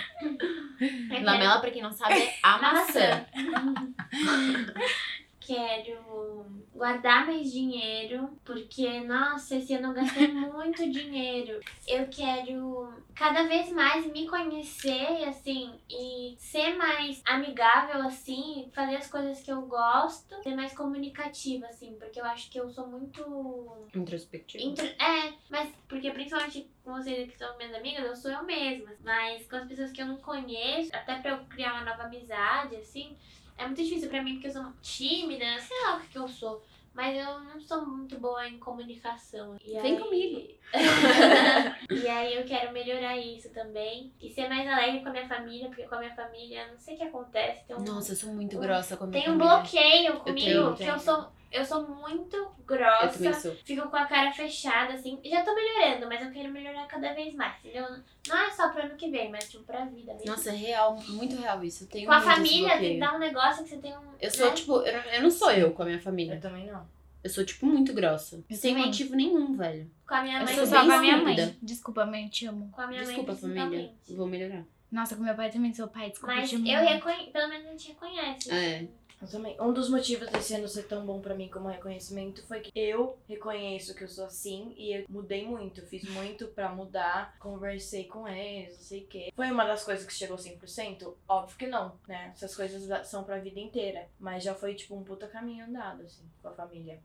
Lamela, 1.22 1.60
pra 1.60 1.70
quem 1.70 1.82
não 1.82 1.92
sabe, 1.92 2.14
é 2.14 2.34
a 2.42 2.58
maçã. 2.58 3.26
Quero 5.48 6.44
guardar 6.74 7.24
mais 7.26 7.50
dinheiro, 7.50 8.38
porque, 8.44 9.00
nossa, 9.00 9.56
esse 9.56 9.72
ano 9.72 9.88
eu 9.88 9.94
gastei 9.94 10.28
muito 10.28 10.86
dinheiro. 10.90 11.58
Eu 11.86 12.06
quero 12.08 12.92
cada 13.14 13.44
vez 13.44 13.72
mais 13.72 14.04
me 14.12 14.28
conhecer, 14.28 15.24
assim, 15.26 15.72
e 15.88 16.36
ser 16.38 16.76
mais 16.76 17.22
amigável, 17.26 18.02
assim, 18.02 18.70
fazer 18.74 18.96
as 18.96 19.10
coisas 19.10 19.40
que 19.40 19.50
eu 19.50 19.62
gosto, 19.62 20.34
ser 20.42 20.54
mais 20.54 20.74
comunicativa, 20.76 21.64
assim, 21.66 21.96
porque 21.98 22.20
eu 22.20 22.26
acho 22.26 22.50
que 22.50 22.60
eu 22.60 22.68
sou 22.68 22.86
muito 22.86 23.88
Introspectiva. 23.94 24.62
Intro- 24.62 24.84
É, 24.86 25.32
mas 25.48 25.70
por 25.70 25.98
porque 25.98 26.10
principalmente 26.10 26.70
com 26.84 26.92
vocês 26.92 27.28
que 27.32 27.38
são 27.38 27.56
minhas 27.56 27.74
amigas, 27.74 28.04
eu 28.04 28.14
sou 28.14 28.30
eu 28.30 28.44
mesma. 28.44 28.90
Mas 29.02 29.48
com 29.48 29.56
as 29.56 29.66
pessoas 29.66 29.90
que 29.92 30.00
eu 30.02 30.06
não 30.06 30.18
conheço, 30.18 30.94
até 30.94 31.16
pra 31.16 31.30
eu 31.32 31.38
criar 31.46 31.72
uma 31.72 31.90
nova 31.90 32.02
amizade, 32.04 32.76
assim, 32.76 33.16
é 33.58 33.66
muito 33.66 33.82
difícil 33.82 34.08
pra 34.08 34.22
mim, 34.22 34.34
porque 34.34 34.46
eu 34.48 34.52
sou 34.52 34.72
tímida, 34.80 35.44
sei 35.60 35.76
lá 35.84 35.96
o 35.96 36.00
que, 36.00 36.08
que 36.08 36.18
eu 36.18 36.28
sou. 36.28 36.62
Mas 36.94 37.16
eu 37.16 37.38
não 37.40 37.60
sou 37.60 37.86
muito 37.86 38.18
boa 38.18 38.48
em 38.48 38.58
comunicação. 38.58 39.56
E 39.64 39.72
Vem 39.80 39.96
aí- 39.96 40.00
comigo. 40.00 40.48
e 41.90 42.08
aí 42.08 42.34
eu 42.34 42.44
quero 42.44 42.72
melhorar 42.72 43.16
isso 43.16 43.50
também. 43.50 44.12
E 44.20 44.28
ser 44.30 44.48
mais 44.48 44.66
alegre 44.66 45.00
com 45.02 45.08
a 45.08 45.12
minha 45.12 45.28
família, 45.28 45.68
porque 45.68 45.84
com 45.84 45.94
a 45.94 45.98
minha 46.00 46.14
família, 46.14 46.66
não 46.72 46.78
sei 46.78 46.94
o 46.94 46.98
que 46.98 47.04
acontece. 47.04 47.64
Tem 47.66 47.76
um, 47.76 47.80
Nossa, 47.84 48.12
eu 48.12 48.16
sou 48.16 48.32
muito 48.32 48.58
grossa 48.58 48.96
com 48.96 49.04
a 49.04 49.06
minha 49.06 49.22
tem 49.22 49.32
um 49.32 49.38
família. 49.38 49.56
bloqueio 49.60 50.20
comigo, 50.20 50.74
tenho, 50.74 50.76
que 50.76 50.84
eu 50.86 50.98
sou. 50.98 51.28
Eu 51.50 51.64
sou 51.64 51.88
muito 51.88 52.36
Eu 52.36 52.52
grossa, 52.66 53.32
sou. 53.34 53.54
fico 53.64 53.88
com 53.88 53.96
a 53.96 54.04
cara 54.04 54.30
fechada, 54.32 54.92
assim. 54.94 55.18
Já 55.24 55.42
tô 55.42 55.54
melhorando, 55.54 56.06
mas 56.06 56.22
eu 56.22 56.30
quero 56.30 56.50
melhorar 56.52 56.86
cada 56.86 57.14
vez 57.14 57.34
mais, 57.34 57.56
entendeu? 57.64 57.86
Não 58.28 58.36
é 58.36 58.50
só 58.50 58.68
pro 58.68 58.82
ano 58.82 58.96
que 58.96 59.10
vem, 59.10 59.30
mas 59.30 59.48
tipo 59.48 59.64
pra 59.64 59.84
vida 59.86 60.12
mesmo. 60.14 60.26
Nossa, 60.30 60.50
é 60.50 60.54
real, 60.54 60.96
muito 61.08 61.36
real 61.36 61.64
isso. 61.64 61.84
Eu 61.84 61.88
tenho 61.88 62.06
com 62.06 62.12
a 62.12 62.20
família, 62.20 62.78
tem 62.78 62.94
que 62.94 63.00
dar 63.00 63.14
um 63.14 63.18
negócio 63.18 63.64
que 63.64 63.70
você 63.70 63.78
tem 63.78 63.96
um. 63.96 64.02
Eu 64.20 64.30
sou, 64.30 64.46
né? 64.46 64.52
tipo, 64.52 64.72
eu 64.82 64.92
não, 64.92 65.10
eu 65.10 65.22
não 65.22 65.30
sou 65.30 65.50
eu 65.52 65.72
com 65.72 65.82
a 65.82 65.86
minha 65.86 66.00
família. 66.00 66.34
Eu 66.34 66.40
também 66.40 66.66
não. 66.66 66.86
Eu 67.24 67.30
sou, 67.30 67.44
tipo, 67.44 67.66
muito 67.66 67.92
grossa. 67.92 68.44
Eu 68.48 68.56
Sem 68.56 68.72
também. 68.74 68.86
motivo 68.86 69.16
nenhum, 69.16 69.56
velho. 69.56 69.90
Com 70.06 70.14
a 70.14 70.22
minha 70.22 70.38
Eu 70.38 70.44
mãe. 70.44 70.54
sou 70.54 70.66
sou 70.66 70.78
só 70.78 70.86
com 70.86 70.92
a 70.92 70.98
minha 71.00 71.16
mãe. 71.16 71.56
Desculpa, 71.60 72.06
mãe, 72.06 72.24
eu 72.24 72.30
te 72.30 72.46
amo. 72.46 72.70
Com 72.70 72.80
a 72.80 72.86
minha 72.86 73.02
Desculpa, 73.02 73.32
mãe, 73.32 73.40
família. 73.40 73.92
Vou 74.10 74.26
melhorar. 74.26 74.64
Nossa, 74.90 75.16
com 75.16 75.22
meu 75.22 75.34
pai 75.34 75.50
também 75.50 75.74
sou 75.74 75.88
pai, 75.88 76.10
desculpa, 76.10 76.34
Mas 76.34 76.50
eu 76.52 76.60
reconheço, 76.60 77.30
pelo 77.30 77.48
menos 77.48 77.66
a 77.66 77.70
gente 77.70 77.88
reconhece. 77.88 78.50
É. 78.50 78.76
assim. 78.76 78.90
Eu 79.20 79.28
também. 79.28 79.56
Um 79.60 79.72
dos 79.72 79.88
motivos 79.90 80.28
desse 80.28 80.54
ano 80.54 80.68
ser 80.68 80.84
tão 80.84 81.04
bom 81.04 81.20
pra 81.20 81.34
mim 81.34 81.48
como 81.48 81.68
reconhecimento 81.68 82.46
foi 82.46 82.60
que 82.60 82.70
eu 82.78 83.18
reconheço 83.28 83.94
que 83.94 84.04
eu 84.04 84.08
sou 84.08 84.24
assim 84.24 84.72
e 84.76 84.92
eu 84.92 85.04
mudei 85.08 85.46
muito. 85.46 85.82
Fiz 85.82 86.08
muito 86.10 86.46
pra 86.48 86.68
mudar, 86.68 87.36
conversei 87.38 88.04
com 88.04 88.28
eles, 88.28 88.76
não 88.76 88.84
sei 88.84 89.02
o 89.02 89.06
quê. 89.06 89.32
Foi 89.34 89.50
uma 89.50 89.64
das 89.64 89.84
coisas 89.84 90.06
que 90.06 90.12
chegou 90.12 90.36
100%? 90.36 91.14
Óbvio 91.26 91.58
que 91.58 91.66
não, 91.66 91.98
né? 92.06 92.30
Essas 92.32 92.54
coisas 92.54 93.08
são 93.08 93.24
pra 93.24 93.38
vida 93.38 93.58
inteira. 93.58 94.08
Mas 94.20 94.44
já 94.44 94.54
foi, 94.54 94.74
tipo, 94.74 94.94
um 94.94 95.02
puta 95.02 95.26
caminho 95.26 95.66
andado, 95.66 96.02
assim, 96.02 96.22
com 96.40 96.48
a 96.48 96.52
família. 96.52 97.00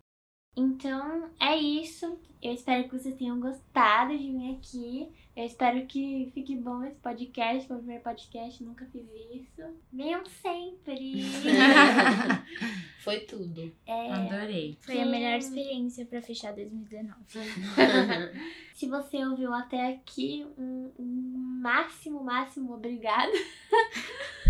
Então 0.56 1.30
é 1.40 1.58
isso. 1.58 2.18
Eu 2.42 2.54
espero 2.54 2.84
que 2.84 2.98
vocês 2.98 3.16
tenham 3.16 3.40
gostado 3.40 4.18
de 4.18 4.32
vir 4.32 4.56
aqui. 4.56 5.10
Eu 5.36 5.46
espero 5.46 5.86
que 5.88 6.30
fique 6.34 6.56
bom 6.56 6.84
esse 6.84 7.00
podcast. 7.00 7.68
Foi 7.68 7.78
o 7.78 7.80
primeiro 7.80 8.04
podcast, 8.04 8.64
nunca 8.64 8.86
fiz 8.86 9.04
isso. 9.34 9.64
Venham 9.92 10.24
sempre. 10.26 11.24
Foi 13.00 13.22
tudo. 13.22 13.74
É, 13.88 14.12
Adorei. 14.12 14.78
Foi 14.82 15.02
a 15.02 15.06
melhor 15.06 15.40
experiência 15.40 16.06
pra 16.06 16.22
fechar 16.22 16.54
2019. 16.54 17.16
se 18.76 18.88
você 18.88 19.26
ouviu 19.26 19.52
até 19.54 19.94
aqui, 19.94 20.46
um, 20.58 20.92
um 21.00 21.60
máximo, 21.62 22.24
máximo 22.24 22.74
obrigado. 22.76 23.32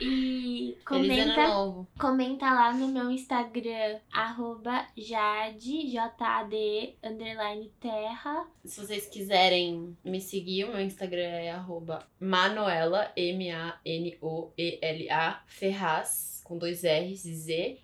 E 0.00 0.78
comenta, 0.86 1.86
comenta 1.98 2.46
lá 2.46 2.72
no 2.72 2.88
meu 2.88 3.10
Instagram, 3.10 3.98
arroba 4.10 4.86
Jade, 4.96 5.90
J-A-D, 5.90 6.96
underline 7.04 7.70
terra. 7.78 8.46
Se 8.64 8.80
vocês 8.80 9.06
quiserem 9.06 9.96
me 10.02 10.20
seguir, 10.20 10.64
o 10.64 10.72
meu 10.72 10.80
Instagram 10.80 11.20
é 11.20 11.50
arroba 11.50 12.08
Manoela, 12.18 13.12
M-A-N-O-E-L-A, 13.14 13.82
Ferraz, 15.46 16.40
com 16.44 16.56
dois 16.56 16.82
R's 16.82 17.20
Z, 17.20 17.78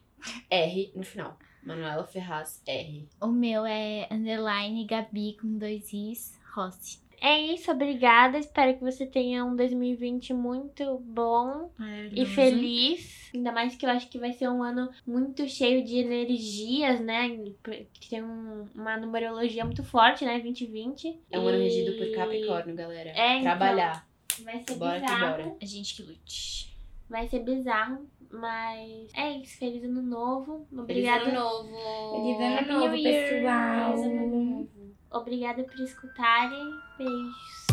R 0.51 0.93
no 0.95 1.03
final. 1.03 1.39
Manuela 1.63 2.07
Ferraz, 2.07 2.63
R. 2.65 3.09
O 3.21 3.27
meu 3.27 3.67
é 3.67 4.07
underline 4.09 4.85
Gabi 4.85 5.37
com 5.41 5.59
dois 5.59 5.93
Is, 5.93 6.39
Rossi. 6.55 7.06
É 7.21 7.41
isso, 7.41 7.71
obrigada. 7.71 8.39
Espero 8.39 8.75
que 8.77 8.85
você 8.85 9.07
tenha 9.07 9.45
um 9.45 9.57
2020 9.57 10.33
muito 10.35 10.99
bom 10.99 11.71
e 12.13 12.25
feliz. 12.27 13.31
Ainda 13.35 13.53
mais 13.53 13.75
que 13.75 13.85
eu 13.87 13.91
acho 13.91 14.09
que 14.09 14.19
vai 14.19 14.33
ser 14.33 14.49
um 14.49 14.63
ano 14.63 14.91
muito 15.07 15.49
cheio 15.49 15.83
de 15.85 15.97
energias, 15.99 17.01
né? 17.01 17.29
Que 18.01 18.09
tem 18.11 18.23
um- 18.23 18.67
uma 18.75 18.97
numerologia 18.97 19.65
muito 19.65 19.83
forte, 19.83 20.25
né? 20.25 20.39
2020. 20.41 21.19
É 21.31 21.39
um 21.39 21.47
ano 21.49 21.59
regido 21.59 21.97
por 21.97 22.11
Capricórnio, 22.15 22.75
galera. 22.77 23.11
É, 23.11 23.33
então. 23.39 23.43
Trabalhar. 23.43 24.07
Vai 24.45 24.63
ser 24.69 24.75
Bora 24.77 25.01
que 25.01 25.07
bizarro. 25.07 25.31
bora. 25.45 25.57
A 25.61 25.65
gente 25.65 25.97
que 25.97 26.03
lute. 26.03 26.77
Vai 27.09 27.27
ser 27.29 27.39
bizarro, 27.41 28.07
mas 28.31 29.11
é 29.15 29.33
isso. 29.39 29.59
Feliz 29.59 29.83
ano 29.85 30.03
novo. 30.03 30.67
Feliz 30.69 30.81
Obrigada. 30.83 31.25
ano 31.25 31.33
novo. 31.33 32.17
Feliz 32.23 32.41
ano 32.41 32.55
Happy 32.59 32.69
novo, 32.73 32.87
New 32.89 32.97
Year. 32.97 33.31
pessoal. 33.35 33.93
Feliz 33.97 34.07
ano 34.07 34.27
novo. 34.27 34.69
Obrigada 35.11 35.63
por 35.65 35.81
escutarem. 35.81 36.86
Beijos. 36.99 37.66